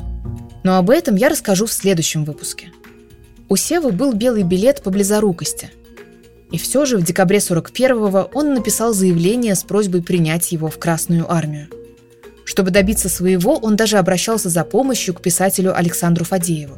[0.63, 2.71] Но об этом я расскажу в следующем выпуске.
[3.49, 5.71] У Севы был белый билет по близорукости.
[6.51, 11.29] И все же в декабре 41-го он написал заявление с просьбой принять его в Красную
[11.31, 11.69] армию.
[12.45, 16.77] Чтобы добиться своего, он даже обращался за помощью к писателю Александру Фадееву.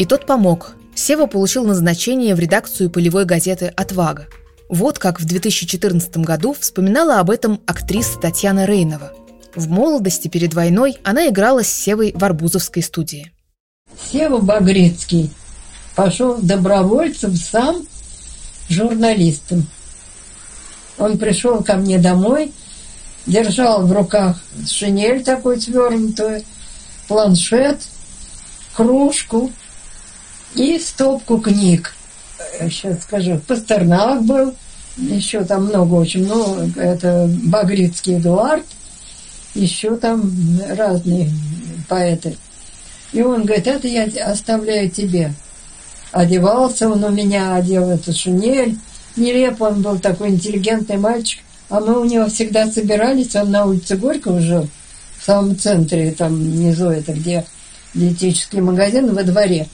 [0.00, 0.74] И тот помог.
[0.96, 4.26] Сева получил назначение в редакцию полевой газеты «Отвага»,
[4.68, 9.12] вот как в 2014 году вспоминала об этом актриса Татьяна Рейнова.
[9.54, 13.32] В молодости перед войной она играла с Севой в Арбузовской студии.
[14.10, 15.30] Сева Багрецкий
[15.94, 17.86] пошел добровольцем сам
[18.68, 19.66] журналистом.
[20.98, 22.52] Он пришел ко мне домой,
[23.26, 26.42] держал в руках шинель такой свернутую,
[27.08, 27.80] планшет,
[28.74, 29.50] кружку
[30.54, 31.94] и стопку книг.
[32.58, 34.54] Сейчас скажу, Пастернак был,
[34.96, 38.64] еще там много очень, ну, это Багрицкий Эдуард,
[39.54, 40.32] еще там
[40.68, 41.30] разные
[41.88, 42.36] поэты.
[43.12, 45.34] И он говорит, это я оставляю тебе.
[46.12, 48.78] Одевался он у меня, одел эту шинель.
[49.16, 51.40] Нелепо он был такой интеллигентный мальчик.
[51.68, 54.68] А мы у него всегда собирались, он на улице Горького жил,
[55.18, 57.46] в самом центре, там внизу это, где
[57.94, 59.66] диетический магазин, во дворе.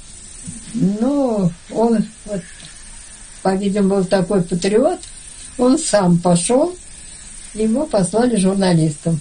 [0.74, 2.40] Ну, он вот
[3.42, 5.00] по-видимому, такой патриот,
[5.58, 6.76] он сам пошел,
[7.54, 9.20] его послали журналистам.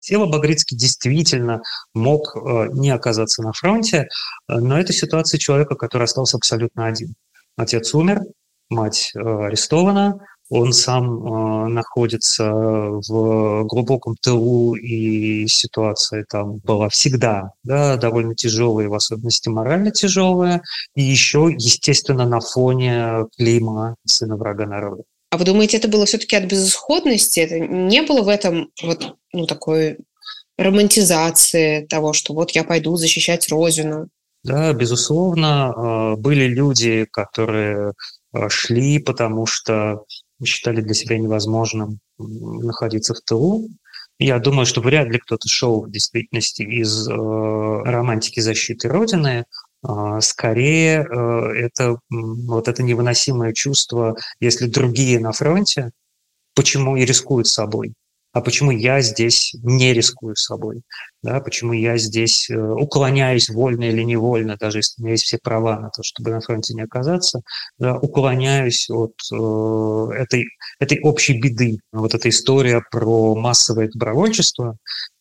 [0.00, 4.06] Сева Багрицкий действительно мог э, не оказаться на фронте,
[4.48, 7.14] э, но это ситуация человека, который остался абсолютно один.
[7.56, 8.20] Отец умер,
[8.68, 17.52] мать э, арестована, он сам э, находится в глубоком тылу, и ситуация там была всегда
[17.64, 20.62] да, довольно тяжелая, в особенности морально тяжелая,
[20.94, 25.02] и еще, естественно, на фоне клейма сына врага народа.
[25.30, 27.40] А вы думаете, это было все-таки от безысходности?
[27.40, 29.98] Это не было в этом вот ну, такой
[30.56, 34.08] романтизации того, что вот я пойду защищать Родину?
[34.44, 37.92] Да, безусловно, э, были люди, которые
[38.32, 40.04] э, шли, потому что
[40.44, 43.68] считали для себя невозможным находиться в тылу.
[44.18, 49.44] Я думаю, что вряд ли кто-то шел в действительности из э, романтики защиты Родины.
[49.86, 55.90] Э, скорее, э, это вот это невыносимое чувство, если другие на фронте,
[56.54, 57.92] почему и рискуют собой
[58.36, 60.82] а почему я здесь не рискую собой,
[61.22, 65.38] да, почему я здесь э, уклоняюсь вольно или невольно, даже если у меня есть все
[65.42, 67.40] права на то, чтобы на фронте не оказаться,
[67.78, 71.78] да, уклоняюсь от э, этой, этой общей беды.
[71.92, 74.76] Вот эта история про массовое добровольчество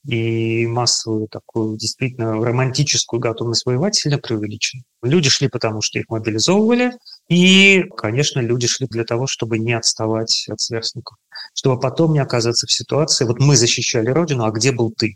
[0.05, 4.84] и массовую такую действительно романтическую готовность воевать сильно преувеличена.
[5.03, 6.91] Люди шли потому, что их мобилизовывали,
[7.30, 11.18] и, конечно, люди шли для того, чтобы не отставать от сверстников
[11.56, 15.16] чтобы потом не оказаться в ситуации, вот мы защищали Родину, а где был ты?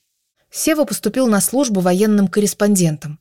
[0.50, 3.20] Сева поступил на службу военным корреспондентом.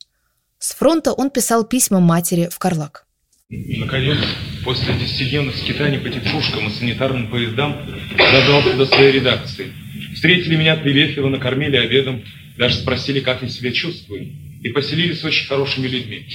[0.57, 3.05] С фронта он писал письма матери в Карлак.
[3.49, 4.17] Наконец,
[4.63, 7.75] после десятидневных скитаний по текушкам и санитарным поездам,
[8.17, 9.73] добрался до своей редакции.
[10.13, 12.23] Встретили меня приветливо, накормили обедом,
[12.57, 14.29] даже спросили, как я себя чувствую,
[14.63, 16.25] и поселились с очень хорошими людьми.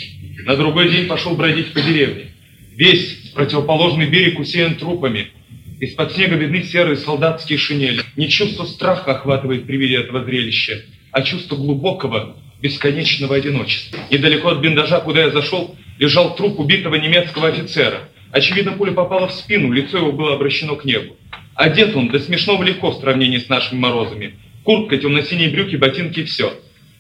[0.45, 2.30] На другой день пошел бродить по деревне.
[2.76, 5.30] Весь противоположный берег усеян трупами–
[5.85, 8.01] Из-под снега видны серые солдатские шинели.
[8.16, 10.82] Не чувство страха охватывает при виде этого зрелища,
[11.12, 13.99] а чувство глубокого, бесконечного одиночества.
[14.11, 18.09] Недалеко от биндажа, куда я зашел, лежал труп убитого немецкого офицера.
[18.32, 21.18] Очевидно, пуля попала в спину, лицо его было обращено к небу.
[21.55, 24.37] Одет он до смешного легко в сравнении с нашими морозами.
[24.62, 26.55] Куртка, темно-синие брюки, ботинки и все.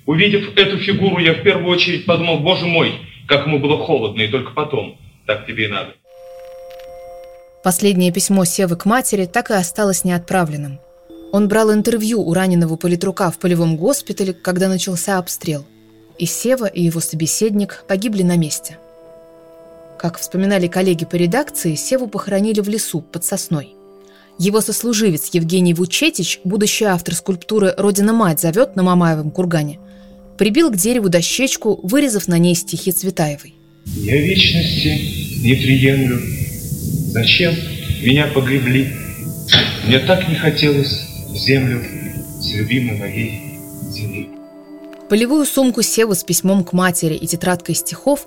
[0.04, 2.92] Увидев эту фигуру, я в первую очередь подумал, боже мой,
[3.26, 5.94] как ему было холодно, и только потом, так тебе и надо.
[7.64, 10.80] Последнее письмо Севы к матери так и осталось неотправленным.
[11.32, 15.64] Он брал интервью у раненого политрука в полевом госпитале, когда начался обстрел.
[16.18, 18.76] И Сева, и его собеседник погибли на месте.
[19.98, 23.74] Как вспоминали коллеги по редакции, Севу похоронили в лесу под сосной.
[24.38, 29.80] Его сослуживец Евгений Вучетич, будущий автор скульптуры «Родина-мать зовет» на Мамаевом кургане,
[30.36, 33.54] прибил к дереву дощечку, вырезав на ней стихи Цветаевой.
[33.86, 36.20] «Я вечности не приемлю,
[37.14, 37.54] Зачем
[38.02, 38.92] меня погребли?
[39.86, 41.80] Мне так не хотелось в землю
[42.40, 44.30] с любимой моей земли.
[45.08, 48.26] Полевую сумку Севы с письмом к матери и тетрадкой стихов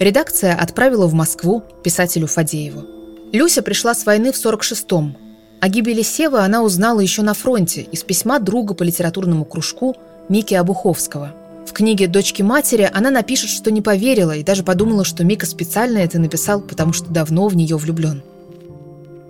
[0.00, 2.86] редакция отправила в Москву писателю Фадееву.
[3.34, 5.14] Люся пришла с войны в 46-м.
[5.60, 9.94] О гибели Севы она узнала еще на фронте из письма друга по литературному кружку
[10.30, 11.34] Мики Обуховского.
[11.66, 15.98] В книге «Дочки матери» она напишет, что не поверила и даже подумала, что Мика специально
[15.98, 18.22] это написал, потому что давно в нее влюблен.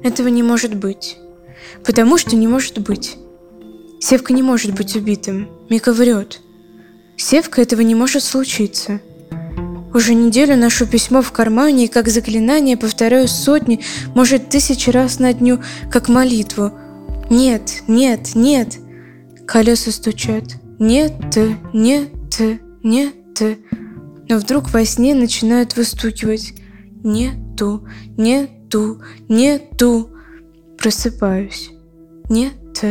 [0.03, 1.19] Этого не может быть.
[1.85, 3.17] Потому что не может быть.
[4.01, 5.49] Севка не может быть убитым.
[5.69, 6.41] Мика врет.
[7.17, 9.01] Севка этого не может случиться.
[9.95, 13.81] Уже неделю ношу письмо в кармане и как заклинание повторяю сотни,
[14.15, 15.61] может, тысячи раз на дню,
[15.91, 16.73] как молитву.
[17.31, 18.79] Нет, нет, нет.
[19.47, 20.45] Колеса стучат.
[20.79, 21.13] Нет,
[21.73, 22.09] нет,
[22.83, 23.15] нет.
[24.29, 26.55] Но вдруг во сне начинают выстукивать.
[27.03, 30.11] Нету, нету, нету.
[30.79, 31.71] Просыпаюсь.
[32.29, 32.83] Нет,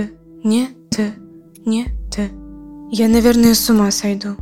[0.43, 0.71] нет,
[1.65, 2.31] нет.
[2.91, 4.35] Я, наверное, с ума сойду.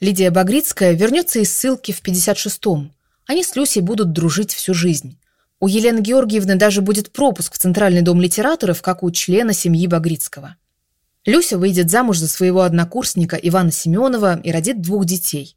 [0.00, 2.92] Лидия Багрицкая вернется из ссылки в 56-м.
[3.26, 5.18] Они с Люсей будут дружить всю жизнь.
[5.58, 10.56] У Елены Георгиевны даже будет пропуск в Центральный дом литераторов, как у члена семьи Багрицкого.
[11.26, 15.56] Люся выйдет замуж за своего однокурсника Ивана Семенова и родит двух детей.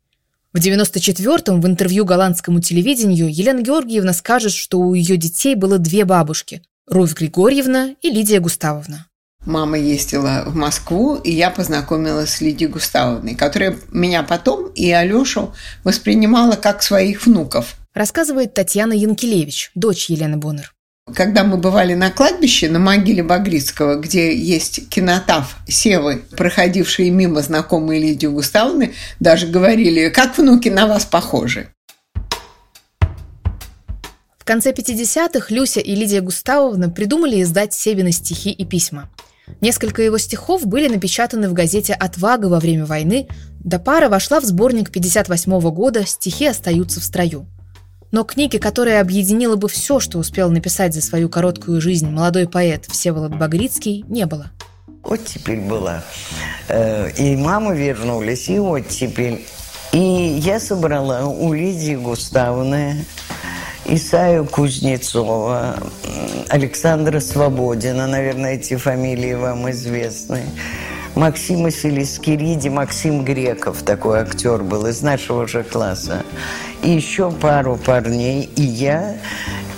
[0.51, 6.05] В 94-м в интервью голландскому телевидению Елена Георгиевна скажет, что у ее детей было две
[6.05, 9.05] бабушки– Руфь Григорьевна и Лидия Густавовна.
[9.45, 15.53] Мама ездила в Москву, и я познакомилась с Лидией Густавовной, которая меня потом и Алешу
[15.83, 17.75] воспринимала как своих внуков.
[17.93, 20.73] Рассказывает Татьяна Янкелевич, дочь Елены Боннер.
[21.15, 28.01] Когда мы бывали на кладбище, на могиле Багрицкого, где есть кинотаф Севы, проходившие мимо знакомые
[28.01, 31.69] Лидии Густавовны, даже говорили, как внуки на вас похожи.
[34.37, 39.09] В конце 50-х Люся и Лидия Густавовна придумали издать Севины стихи и письма.
[39.61, 43.27] Несколько его стихов были напечатаны в газете «Отвага» во время войны,
[43.63, 47.47] да пара вошла в сборник 58 года «Стихи остаются в строю».
[48.11, 52.85] Но книги, которая объединила бы все, что успел написать за свою короткую жизнь молодой поэт
[52.87, 54.51] Всеволод Багрицкий, не было.
[55.03, 56.03] Оттепель была.
[56.67, 59.45] Э, и мама вернулись, и оттепель.
[59.91, 63.05] И я собрала у Лидии Густавовны,
[63.85, 65.77] Исаю Кузнецова,
[66.49, 70.43] Александра Свободина, наверное, эти фамилии вам известны.
[71.15, 76.23] Максима Селискириди, Максим Греков, такой актер был из нашего же класса.
[76.83, 79.17] И еще пару парней, и я.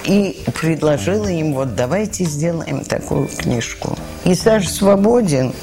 [0.03, 3.97] И предложила им, вот давайте сделаем такую книжку.
[4.23, 5.53] И Саша Свободин,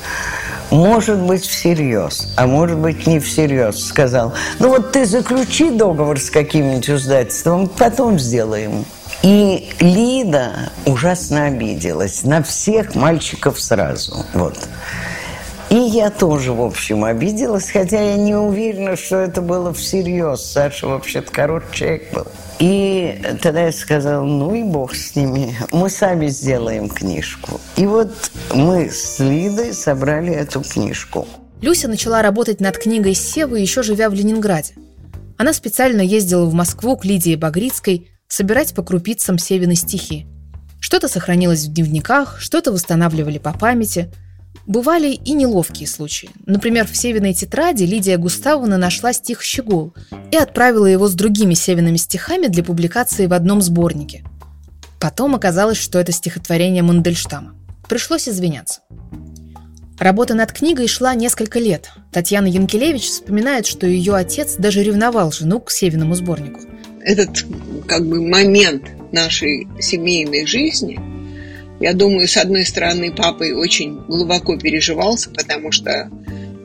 [0.70, 6.30] может быть, всерьез, а может быть, не всерьез, сказал, ну вот ты заключи договор с
[6.30, 8.84] каким-нибудь издательством, потом сделаем.
[9.22, 14.24] И Лида ужасно обиделась на всех мальчиков сразу.
[14.32, 14.56] Вот.
[15.70, 20.40] И я тоже, в общем, обиделась, хотя я не уверена, что это было всерьез.
[20.40, 22.26] Саша вообще-то хороший человек был.
[22.58, 27.60] И тогда я сказала, ну и бог с ними, мы сами сделаем книжку.
[27.76, 28.10] И вот
[28.54, 31.28] мы с Лидой собрали эту книжку.
[31.60, 34.72] Люся начала работать над книгой Севы, еще живя в Ленинграде.
[35.36, 40.26] Она специально ездила в Москву к Лидии Багрицкой собирать по крупицам Севины стихи.
[40.80, 44.10] Что-то сохранилось в дневниках, что-то восстанавливали по памяти–
[44.68, 46.28] Бывали и неловкие случаи.
[46.44, 49.94] Например, в Севиной тетради Лидия Густавовна нашла стих «Щегол»
[50.30, 54.24] и отправила его с другими Севиными стихами для публикации в одном сборнике.
[55.00, 57.54] Потом оказалось, что это стихотворение Мандельштама.
[57.88, 58.82] Пришлось извиняться.
[59.98, 61.90] Работа над книгой шла несколько лет.
[62.12, 66.60] Татьяна Янкелевич вспоминает, что ее отец даже ревновал жену к Севиному сборнику.
[67.00, 67.30] Этот
[67.86, 71.00] как бы момент нашей семейной жизни–
[71.80, 76.10] Я думаю, с одной стороны, папой очень глубоко переживался, потому что,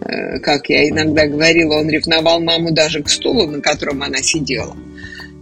[0.01, 4.75] э, как я иногда говорила, он ревновал маму даже к стулу, на котором она сидела.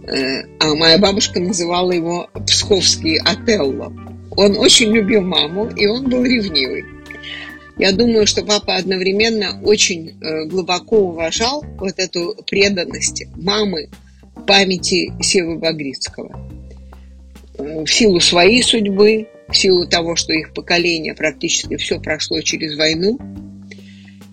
[0.06, 3.92] Э, а моя бабушка называла его Псковский Отелло.
[4.36, 6.84] Он очень любил маму, и он был ревнивый.
[7.78, 13.88] Я думаю, что папа одновременно очень э, глубоко уважал вот эту преданность мамы
[14.46, 16.50] памяти Севы Багрицкого.
[17.58, 23.18] В силу своей судьбы, в силу того, что их поколение практически все прошло через войну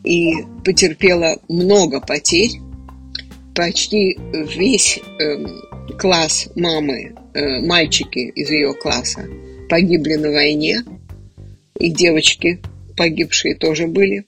[0.03, 2.59] и потерпело много потерь,
[3.53, 4.17] почти
[4.57, 5.45] весь э,
[5.97, 9.25] класс мамы, э, мальчики из ее класса
[9.69, 10.83] погибли на войне,
[11.77, 12.59] и девочки
[12.95, 14.25] погибшие тоже были.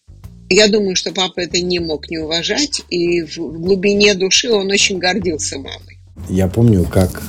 [0.49, 4.99] Я думаю, что папа это не мог не уважать, и в глубине души он очень
[4.99, 5.99] гордился мамой.
[6.29, 7.23] Я помню, как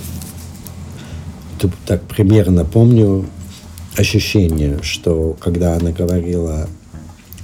[1.87, 3.25] так примерно помню
[3.97, 6.69] ощущение, что когда она говорила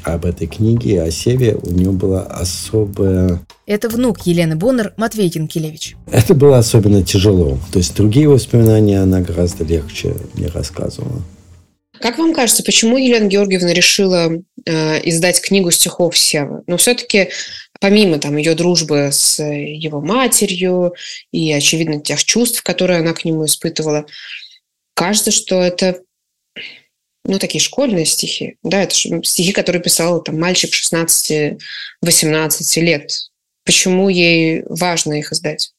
[0.03, 3.41] об этой книге, о Севе, у нее было особое...
[3.67, 5.97] Это внук Елены Боннер, Матвей Янкелевич.
[6.11, 7.59] Это было особенно тяжело.
[7.73, 11.23] То есть другие воспоминания она гораздо легче мне рассказывала.
[12.01, 14.31] Как вам кажется, почему Елена Георгиевна решила
[14.65, 16.63] э, издать книгу стихов Севы?
[16.67, 17.31] Но все-таки
[17.81, 20.95] помимо там ее дружбы с его матерью
[21.33, 24.07] и, очевидно, тех чувств, которые она к нему испытывала,
[24.95, 26.01] кажется, что это
[27.25, 28.57] ну, такие школьные стихи.
[28.63, 31.59] Да, это стихи, которые писал там мальчик 16-18
[32.81, 33.11] лет.
[33.65, 35.73] Почему ей важно их издать?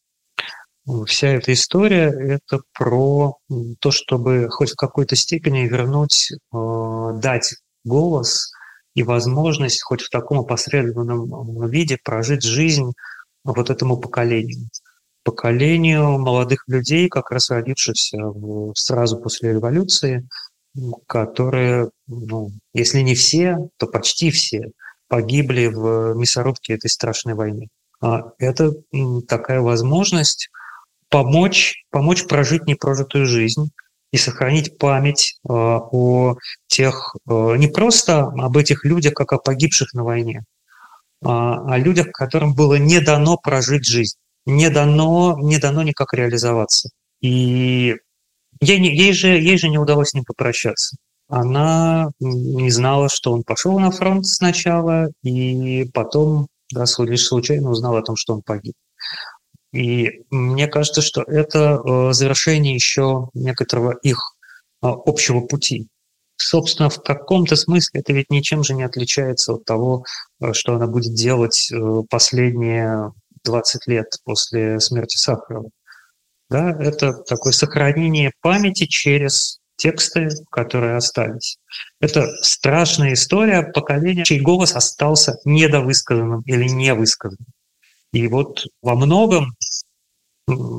[1.07, 3.35] Вся эта история– это про
[3.79, 8.51] то, чтобы хоть в какой-то степени вернуть, э, дать голос
[8.95, 12.93] и возможность хоть в таком опосредованном виде прожить жизнь
[13.43, 14.69] вот этому поколению.
[15.23, 18.17] Поколению молодых людей, как раз родившихся
[18.75, 20.27] сразу после революции,
[21.07, 24.71] которые, ну, если не все, то почти все
[25.07, 27.67] погибли в мясорубке этой страшной войны.
[28.01, 28.73] А это
[29.27, 30.49] такая возможность
[31.09, 33.71] помочь, помочь прожить непрожитую жизнь
[34.11, 36.35] и сохранить память э, о
[36.67, 40.43] тех, э, не просто об этих людях, как о погибших на войне,
[41.23, 46.89] а о людях, которым было не дано прожить жизнь, не дано, не дано никак реализоваться.
[47.21, 47.95] И
[48.61, 50.97] ей, ей, же, ей же не удалось с ним попрощаться.
[51.27, 57.99] Она не знала, что он пошел на фронт сначала, и потом да, лишь случайно узнала
[57.99, 58.73] о том, что он погиб.
[59.71, 64.35] И мне кажется, что это э, завершение еще некоторого их
[64.81, 65.87] а, общего пути.
[66.37, 70.05] Собственно, в каком-то смысле это ведь ничем же не отличается от того,
[70.41, 73.11] э, что она будет делать э, последние
[73.43, 75.69] 20 лет после смерти Сахарова.
[76.49, 81.57] Да, это такое сохранение памяти через тексты, которые остались.
[82.01, 87.47] Это страшная история поколения, чей голос остался недовысказанным или невысказанным.
[88.11, 89.55] И вот во многом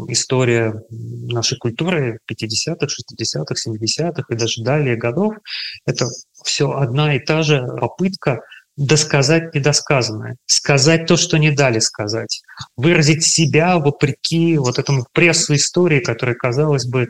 [0.09, 5.35] история нашей культуры 50-х, 60-х, 70-х и даже далее годов—
[5.87, 6.07] это
[6.45, 8.41] все одна и та же попытка
[8.77, 12.43] досказать недосказанное, сказать то, что не дали сказать,
[12.77, 17.07] выразить себя вопреки вот этому прессу истории, который, казалось бы, э,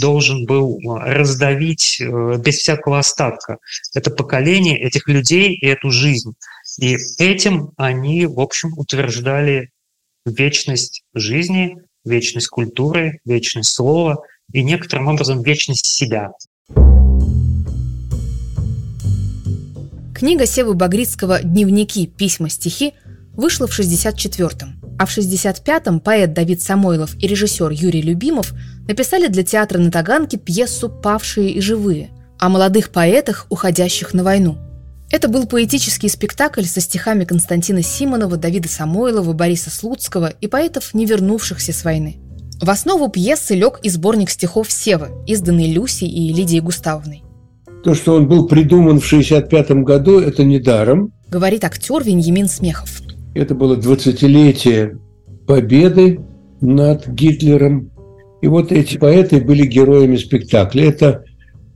[0.00, 3.58] должен был раздавить э, без всякого остатка
[3.94, 6.34] это поколение, этих людей и эту жизнь.
[6.78, 9.70] И этим они, в общем, утверждали
[10.24, 14.22] вечность жизни, вечность культуры, вечность слова
[14.52, 16.32] и некоторым образом вечность себя.
[20.22, 22.06] Книга Севы Багрицкого «Дневники.
[22.06, 22.48] Письма.
[22.48, 22.94] Стихи»
[23.34, 28.54] вышла в 64-м, а в 65-м поэт Давид Самойлов и режиссер Юрий Любимов
[28.86, 34.58] написали для театра на Таганке пьесу «Павшие и живые» о молодых поэтах, уходящих на войну–
[35.10, 41.04] это был поэтический спектакль со стихами Константина Симонова, Давида Самойлова, Бориса Слуцкого и поэтов, не
[41.04, 42.20] вернувшихся с войны.
[42.60, 47.24] В основу пьесы лег и сборник стихов Севы, изданный Люси и Лидией Густавовной.
[47.82, 51.12] То, что он был придуман в 1965 году, это не даром.
[51.28, 53.02] Говорит актер Веньямин Смехов.
[53.34, 54.98] Это было 20-летие
[55.46, 56.20] победы
[56.60, 57.90] над Гитлером.
[58.40, 60.88] И вот эти поэты были героями спектакля.
[60.88, 61.24] Это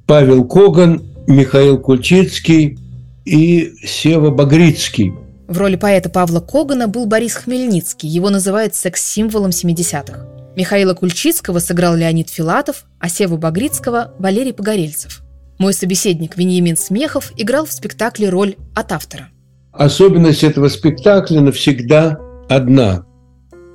[0.06, 2.78] Павел Коган, Михаил Кульчицкий,
[3.24, 5.12] и Сева Багрицкий.
[5.48, 8.08] В роли поэта Павла Когана был Борис Хмельницкий.
[8.08, 10.26] Его называют секс-символом 70-х.
[10.56, 15.22] Михаила Кульчицкого сыграл Леонид Филатов, а Севу Багрицкого– Валерий Погорельцев.
[15.58, 19.28] Мой собеседник Вениамин Смехов играл в спектакле роль от автора.
[19.72, 23.04] Особенность этого спектакля навсегда одна.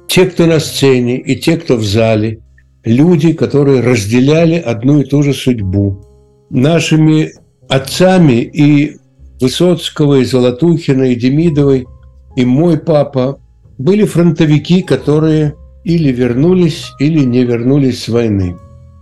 [0.08, 2.40] Те, кто на сцене, и те, кто в зале–
[2.84, 6.04] люди, которые разделяли одну и ту же судьбу.
[6.50, 7.32] нашими
[7.70, 8.98] отцами и
[9.40, 11.88] Высоцкого, и Золотухина, и Демидовой,
[12.36, 13.40] и мой папа
[13.78, 18.58] были фронтовики, которые или вернулись, или не вернулись с войны.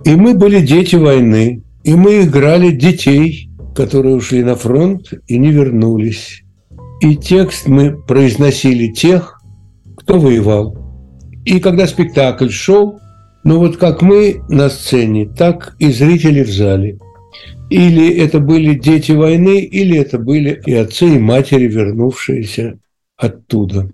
[0.05, 5.51] И мы были дети войны, и мы играли детей, которые ушли на фронт и не
[5.51, 6.43] вернулись.
[7.01, 9.41] И текст мы произносили тех,
[9.97, 10.77] кто воевал.
[11.45, 12.99] И когда спектакль шел,
[13.43, 16.99] ну вот как мы на сцене, так и зрители в зале.
[17.69, 22.79] Или это были дети войны, или это были и отцы, и матери, вернувшиеся
[23.15, 23.91] оттуда.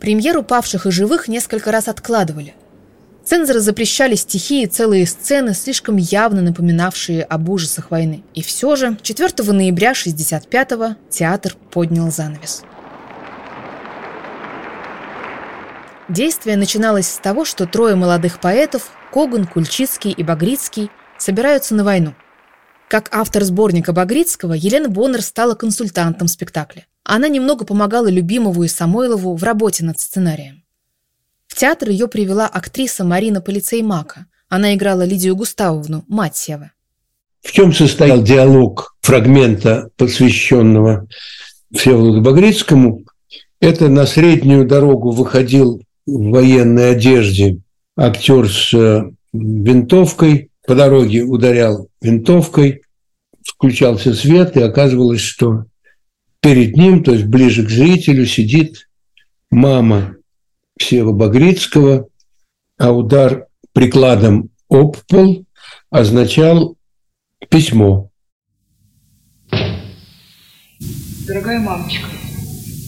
[0.00, 2.54] Премьеру «Павших и живых» несколько раз откладывали.
[3.24, 8.22] Цензоры запрещали стихи и целые сцены, слишком явно напоминавшие об ужасах войны.
[8.34, 12.62] И все же 4 ноября 1965-го театр поднял занавес.
[16.10, 22.14] Действие начиналось с того, что трое молодых поэтов– Коган, Кульчицкий и Багрицкий– собираются на войну.
[22.88, 26.86] Как автор сборника Багрицкого, Елена Боннер стала консультантом спектакля.
[27.04, 30.63] Она немного помогала Любимову и Самойлову в работе над сценарием.
[31.54, 34.26] В театр ее привела актриса Марина Полицеймака.
[34.48, 36.72] Она играла Лидию Густавовну, мать Севы.
[37.42, 41.06] В чем состоял диалог фрагмента, посвященного
[41.72, 43.04] Всеволоду Багрицкому?
[43.60, 47.60] Это на среднюю дорогу выходил в военной одежде
[47.96, 52.82] актер с э, винтовкой, по дороге ударял винтовкой,
[53.44, 55.66] включался свет, и оказывалось, что
[56.40, 58.88] перед ним, то есть ближе к зрителю, сидит
[59.52, 60.16] мама
[60.78, 62.08] Сева Багрицкого,
[62.78, 65.46] а удар прикладом об пол
[65.90, 66.76] означал
[67.48, 68.10] письмо.
[71.26, 72.06] Дорогая мамочка,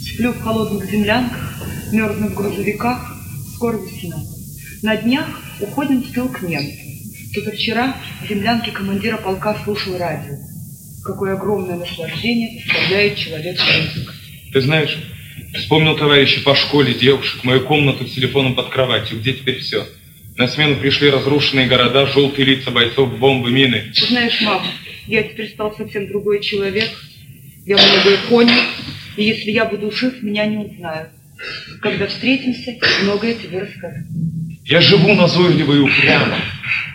[0.03, 1.63] сплю в холодных землянках,
[1.93, 3.17] мерзну в грузовиках,
[3.55, 4.17] скоро весна.
[4.83, 5.27] На днях
[5.61, 6.87] уходим в тыл к немцам.
[7.35, 10.35] Позавчера в землянке командира полка слушал радио.
[11.05, 14.13] Какое огромное наслаждение доставляет человек музыка.
[14.53, 14.99] Ты знаешь,
[15.57, 19.19] Вспомнил товарища по школе, девушек, мою комнату с телефоном под кроватью.
[19.19, 19.87] Где теперь все?
[20.37, 23.91] На смену пришли разрушенные города, желтые лица бойцов, бомбы, мины.
[23.95, 24.67] Знаешь, мама,
[25.07, 26.91] я теперь стал совсем другой человек.
[27.65, 28.61] Я многое понял,
[29.17, 31.09] и если я буду жив, меня не узнают.
[31.81, 34.05] Когда встретимся, многое тебе расскажу.
[34.65, 36.39] Я живу назойливо и упрямо.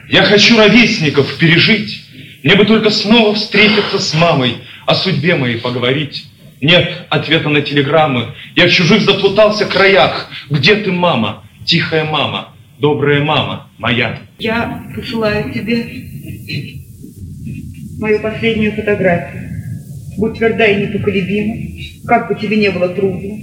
[0.09, 2.03] Я хочу ровесников пережить.
[2.43, 6.26] Мне бы только снова встретиться с мамой, о судьбе моей поговорить.
[6.62, 8.36] Нет ответа на телеграммы.
[8.55, 10.30] Я в чужих заплутался краях.
[10.49, 11.43] Где ты, мама?
[11.66, 14.20] Тихая мама, добрая мама моя.
[14.38, 15.86] Я посылаю тебе
[17.99, 19.49] мою последнюю фотографию.
[20.18, 21.55] Будь тверда и непоколебима,
[22.07, 23.39] как бы тебе не было трудно.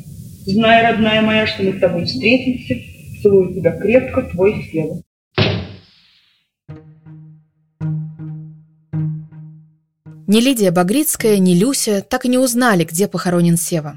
[0.46, 2.76] Знай, родная моя, что мы с тобой встретимся.
[3.22, 5.02] Целую тебя крепко, твой Сева.
[10.28, 13.96] Ни Лидия Багрицкая, ни Люся так и не узнали, где похоронен Сева.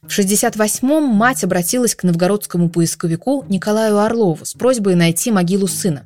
[0.00, 6.04] В 68-м мать обратилась к новгородскому поисковику Николаю Орлову с просьбой найти могилу сына.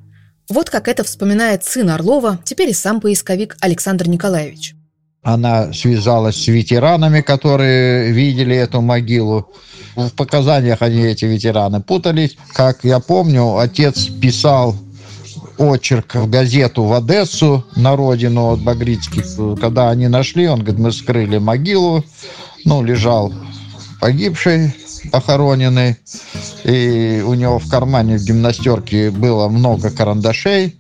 [0.49, 4.75] Вот как это вспоминает сын Орлова, теперь и сам поисковик Александр Николаевич.
[5.23, 9.53] Она связалась с ветеранами, которые видели эту могилу.
[9.95, 12.37] В показаниях они, эти ветераны, путались.
[12.55, 14.75] Как я помню, отец писал
[15.61, 19.27] очерк в газету в Одессу на родину от Багрицких.
[19.61, 22.03] Когда они нашли, он говорит, мы скрыли могилу,
[22.65, 23.33] ну, лежал
[24.01, 24.75] погибший,
[25.13, 25.97] похороненный,
[26.65, 30.77] и у него в кармане в гимнастерке было много карандашей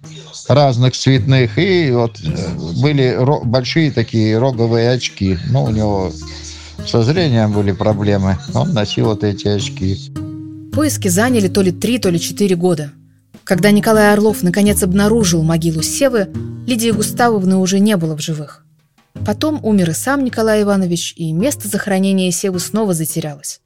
[0.49, 5.39] разных цветных, и вот э, были большие такие роговые очки.
[5.51, 6.11] Ну, у него
[6.87, 9.99] со зрением были проблемы, он носил вот эти очки.
[10.73, 12.93] Поиски заняли то ли три, то ли четыре года–
[13.51, 16.29] когда Николай Орлов наконец обнаружил могилу Севы,
[16.69, 18.65] Лидии Густавовны уже не было в живых.
[19.27, 23.61] Потом умер и сам Николай Иванович, и место захоронения Севы снова затерялось.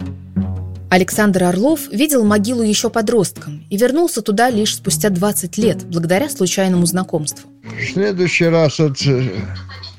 [0.89, 6.87] Александр Орлов видел могилу еще подростком и вернулся туда лишь спустя 20 лет, благодаря случайному
[6.87, 7.51] знакомству.
[7.79, 9.33] В следующий раз вот э,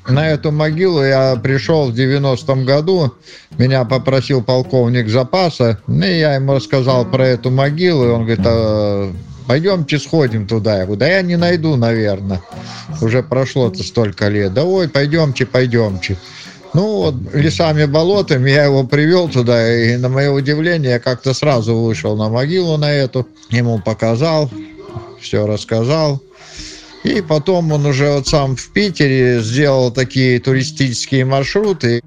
[0.08, 3.14] на эту могилу я пришел в 90-м году,
[3.56, 8.44] меня попросил полковник запаса, ну, и я ему рассказал про эту могилу, и он говорит,
[8.44, 9.12] а
[9.46, 10.78] пойдемте сходим туда.
[10.78, 12.42] Я говорю, да я не найду, наверное.
[13.00, 14.54] Уже прошло-то столько лет.
[14.54, 16.16] Да ой, пойдемте, пойдемте.
[16.74, 21.74] Ну вот, лесами, болотами я его привел туда, и на мое удивление я как-то сразу
[21.74, 24.50] вышел на могилу на эту, ему показал,
[25.18, 26.22] все рассказал.
[27.02, 32.02] И потом он уже вот сам в Питере сделал такие туристические маршруты.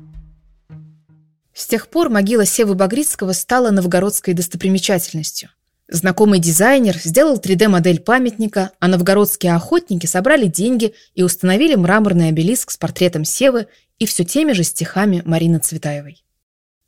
[1.54, 5.50] С тех пор могила Севы Багрицкого стала новгородской достопримечательностью.
[5.92, 12.78] Знакомый дизайнер сделал 3D-модель памятника, а новгородские охотники собрали деньги и установили мраморный обелиск с
[12.78, 13.66] портретом Севы
[13.98, 16.24] и все теми же стихами Марины Цветаевой.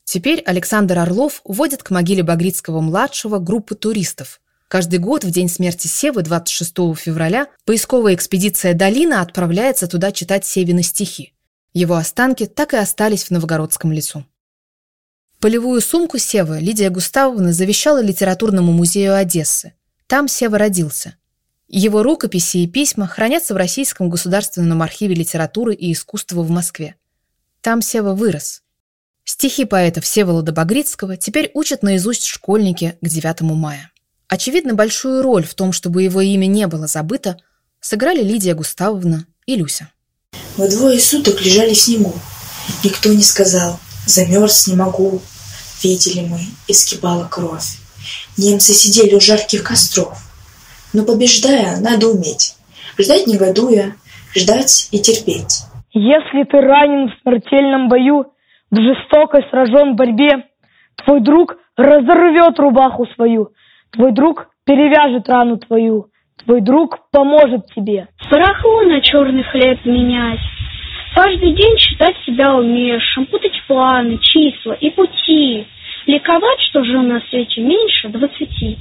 [0.03, 4.39] Теперь Александр Орлов уводит к могиле Багрицкого-младшего группы туристов.
[4.67, 10.83] Каждый год в день смерти Севы, 26 февраля, поисковая экспедиция «Долина» отправляется туда читать Севины
[10.83, 11.33] стихи.
[11.73, 14.25] Его останки так и остались в Новгородском лесу.
[15.41, 19.73] Полевую сумку Севы Лидия Густавовна завещала литературному музею Одессы.
[20.05, 21.15] Там Сева родился.
[21.67, 26.93] Его рукописи и письма хранятся в Российском государственном архиве литературы и искусства в Москве.
[27.61, 28.61] Там Сева вырос.
[29.23, 33.91] Стихи поэта Всеволода Багрицкого теперь учат наизусть школьники к 9 мая.
[34.27, 37.37] Очевидно, большую роль в том, чтобы его имя не было забыто,
[37.79, 39.89] сыграли Лидия Густавовна и Люся.
[40.57, 42.13] Мы двое суток лежали в снегу.
[42.83, 45.21] Никто не сказал «замерз не могу».
[45.83, 47.79] Видели мы, искибала кровь.
[48.37, 50.17] Немцы сидели у жарких костров.
[50.93, 52.55] Но побеждая, надо уметь.
[52.99, 53.95] Ждать негодуя,
[54.35, 55.63] ждать и терпеть.
[55.93, 58.25] Если ты ранен в смертельном бою,
[58.69, 60.45] в жестокой сражен борьбе,
[61.03, 63.49] твой друг разорвет рубаху свою,
[63.91, 66.07] твой друг перевяжет рану твою,
[66.43, 68.07] твой друг поможет тебе.
[68.29, 70.39] Барахло на черный хлеб менять.
[71.13, 75.67] Каждый день считать себя умеешь, путать планы, числа и пути.
[76.07, 78.77] Ликовать, что жил на свете меньше двадцати.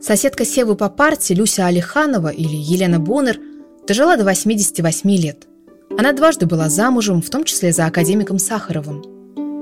[0.00, 3.36] Соседка Севы по парте Люся Алиханова или Елена Боннер
[3.86, 5.46] дожила до 88 лет.
[5.98, 9.02] Она дважды была замужем, в том числе за академиком Сахаровым.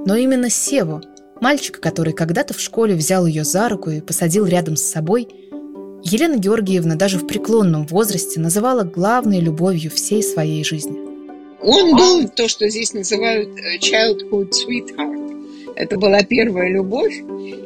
[0.07, 1.01] Но именно Севу,
[1.41, 5.29] мальчика, который когда-то в школе взял ее за руку и посадил рядом с собой,
[6.05, 10.99] Елена Георгиевна даже в преклонном возрасте называла главной любовью всей своей жизни.
[11.63, 15.75] Он был то, что здесь называют э, childhood sweetheart.
[15.77, 17.15] Это была первая любовь,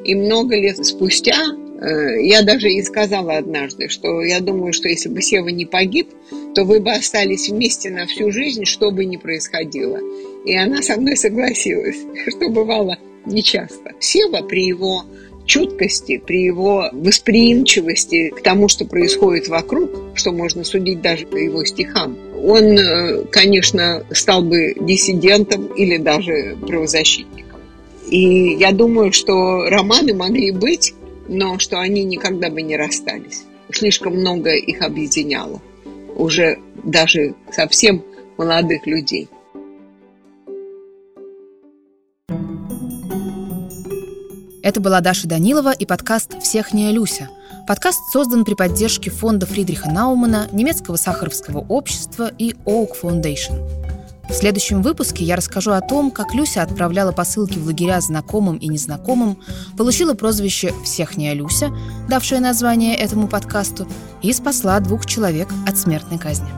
[0.04, 1.36] и много лет спустя
[1.80, 6.08] Э, я даже и сказала однажды, что я думаю, что если бы Сева не погиб,
[6.54, 10.00] то вы бы остались вместе на всю жизнь, что бы ни происходило.
[10.44, 13.92] И она со мной согласилась, что бывало нечасто.
[14.00, 15.04] Сева при его
[15.46, 21.64] чуткости, при его восприимчивости к тому, что происходит вокруг, что можно судить даже по его
[21.64, 27.60] стихам, он, э, конечно, стал бы диссидентом или даже правозащитником.
[28.10, 30.94] И я думаю, что романы могли быть,
[31.28, 33.44] но что они никогда бы не расстались.
[33.72, 35.60] Слишком много их объединяло,
[36.14, 38.02] уже даже совсем
[38.36, 39.28] молодых людей.
[44.66, 47.28] Это была Даша Данилова и подкаст «Всех не Люся».
[47.68, 53.64] Подкаст создан при поддержке фонда Фридриха Наумана, немецкого сахаровского общества и Oak Foundation.
[54.28, 58.66] В следующем выпуске я расскажу о том, как Люся отправляла посылки в лагеря знакомым и
[58.66, 59.38] незнакомым,
[59.78, 61.70] получила прозвище «Всех не Люся»,
[62.08, 63.86] давшее название этому подкасту,
[64.20, 66.48] и спасла двух человек от смертной казни.